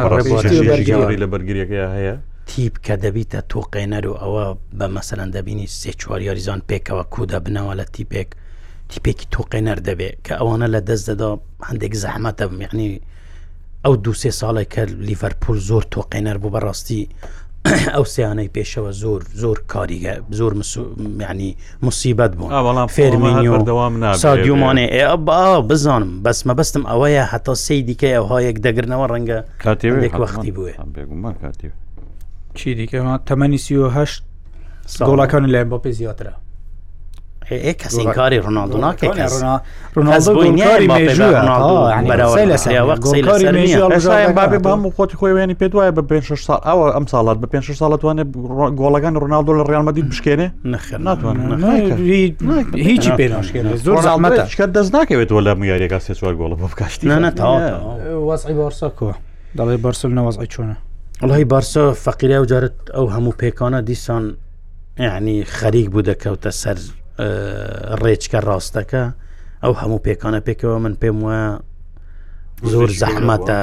[1.21, 2.15] لە بەرگریەکە هەیە
[2.51, 4.45] تیپ کە دەبیتە تۆ قێنەر و ئەوە
[4.79, 8.29] بە مەسەرەن دەبینی سێ چوار یاریزان پێکەوە کودا بنەوە لە تیپێک
[8.89, 11.29] تیپێکی تۆقێنەر دەبێت کە ئەوانە لە دەست دەدا
[11.67, 12.89] هەندێک زەحمەتە میعنی
[13.85, 17.01] ئەو دو سێ ساڵێک کە لیڤەرپول زۆر تۆقێنەر بوو بەڕاستی
[17.95, 20.53] ئەو سیانەی پێشەوە زۆر زۆر کاریگە زۆر
[21.19, 21.51] معنی
[21.85, 23.93] مصیبەت بوون بەڵام فێرمینیەوەدەوام
[24.25, 24.85] سادیومانێ
[25.69, 30.73] بزانم بەسمە بەستم ئەوەیە هەتا سی دیکە ئەوهایەک دەگرنەوە ڕەنگە کاتێک وەختی بووێ
[32.57, 32.99] چی دیکە
[33.29, 34.21] تەمەنی سیهشت
[35.07, 36.33] گۆڵەکان لای بۆ پێ زیاترە
[37.51, 39.19] کەس کاری ڕناالدو ناکەیت
[44.95, 48.27] خۆتی خۆی وێنی پێ دوایە بە 5 سال ئەوە ئەم ساڵات بە 5 ساڵات توانێت
[48.79, 50.51] گۆڵەکان ڕناالدۆ لە ڕیانمەدی بشکێنێ
[50.99, 51.97] ناتوانێت
[52.75, 53.27] هیچی پێ
[53.85, 57.07] زۆر ساڵمەکە دەست ناکەوێتەوە لە مویارێکا سێ چوار گۆڵە بۆ بکشتی
[58.27, 59.13] وەزعی بارسەکەوە
[59.57, 60.75] دەڵێ بەرسل نەوەزعی چۆنە
[61.27, 64.37] وڵی بارسە فەقیرە و جارت ئەو هەموو پێکانە دیسان
[64.99, 66.77] یعنی خەریک بوو دەکەوتە سەر
[68.05, 69.03] ڕێچکە ڕاستەکە
[69.63, 71.49] ئەو هەموو پێکانە پێکەوە من پێم وایە
[72.71, 73.59] زۆر زەحمەتە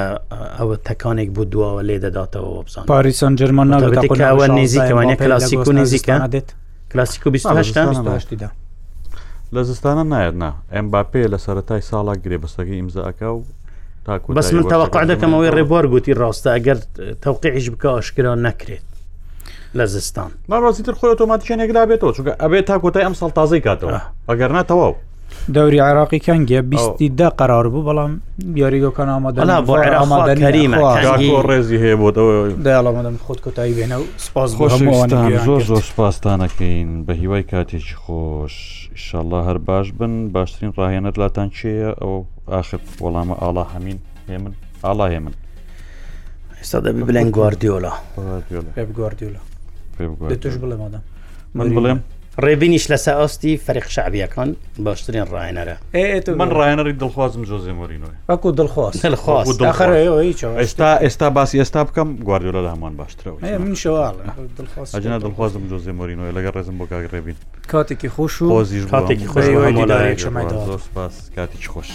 [0.57, 6.15] ئەوە تەکانێک بوو دواوە لێ دەداتەوە بزان پاریسان جەرمان ناوە نزیکەوانە کلاسیک و نزیکە
[6.91, 8.49] کلاسیک و 28دا
[9.55, 13.41] لە زستانە نایەتنا ئەم باپێ لە سەرەتای ساڵا گرێبەستەکە ئیمزاکە و
[14.05, 16.77] تاکو بەس من تەواقع دەکەمەوەی ڕێبوار گوتی ڕاستە ئەگەر
[17.23, 18.90] تەوقعیش بکە ئاشکرا نەکرێت
[19.75, 23.99] لە زستان با ڕاستیتر خۆی ئۆتۆماتیکیانێکرا بێتەوە چونکە ئەبێت تا کۆتای ئەم ساڵ تازای کاتەوە
[24.29, 24.95] ئەگەر ناتەواو
[25.53, 28.11] دەوری عراقیکەنگە بیستی دا قرار بوو بەڵام
[28.61, 30.77] یاریگۆکان ئامادەلا بۆ ئەمادەریمە
[31.49, 37.43] ڕێزی هەیە بۆەوە داڵامەدەم خۆت کۆتایی بێنە و سپاس خۆشستان زۆر زۆر سپاسستانەکەین بە هیوای
[37.43, 38.55] کاتێکی خۆش
[38.95, 42.15] ئیشله هەر باش بن باشترین ڕاهێنەت لاتان چێە ئەو
[42.51, 43.99] ئاخر وەڵامە ئاڵا هەمین
[44.29, 44.51] هێ من
[44.85, 45.33] ئاڵا هێ من
[46.61, 47.93] ئێستا دەبی بلێن گواردیۆلا
[48.97, 49.41] گواردیۆلا
[50.07, 51.01] پێ توش بڵێ مادام
[51.53, 51.99] من بڵێم
[52.45, 54.49] ڕێبینیش لە سااستی فەرق شعبیەکان
[54.79, 55.75] باشترین ڕایەنەرە
[56.29, 59.05] من ڕایەنەری دڵخوازم جۆزێ مۆرینەوە ئەکو دڵخواست
[60.63, 66.49] ئێستا ئێستا باسی ئێستا بکەم گواردیۆ لە هەمان باشترەوە من شواڵەجنا دڵخوازم جۆزێ مۆرینەوە لەگە
[66.55, 67.35] ڕێزم بۆ کاک ڕێبین
[67.71, 68.51] کاتێکی خۆش و
[68.93, 69.45] کاتێکی خۆش
[71.35, 71.89] کاتێکی خۆش.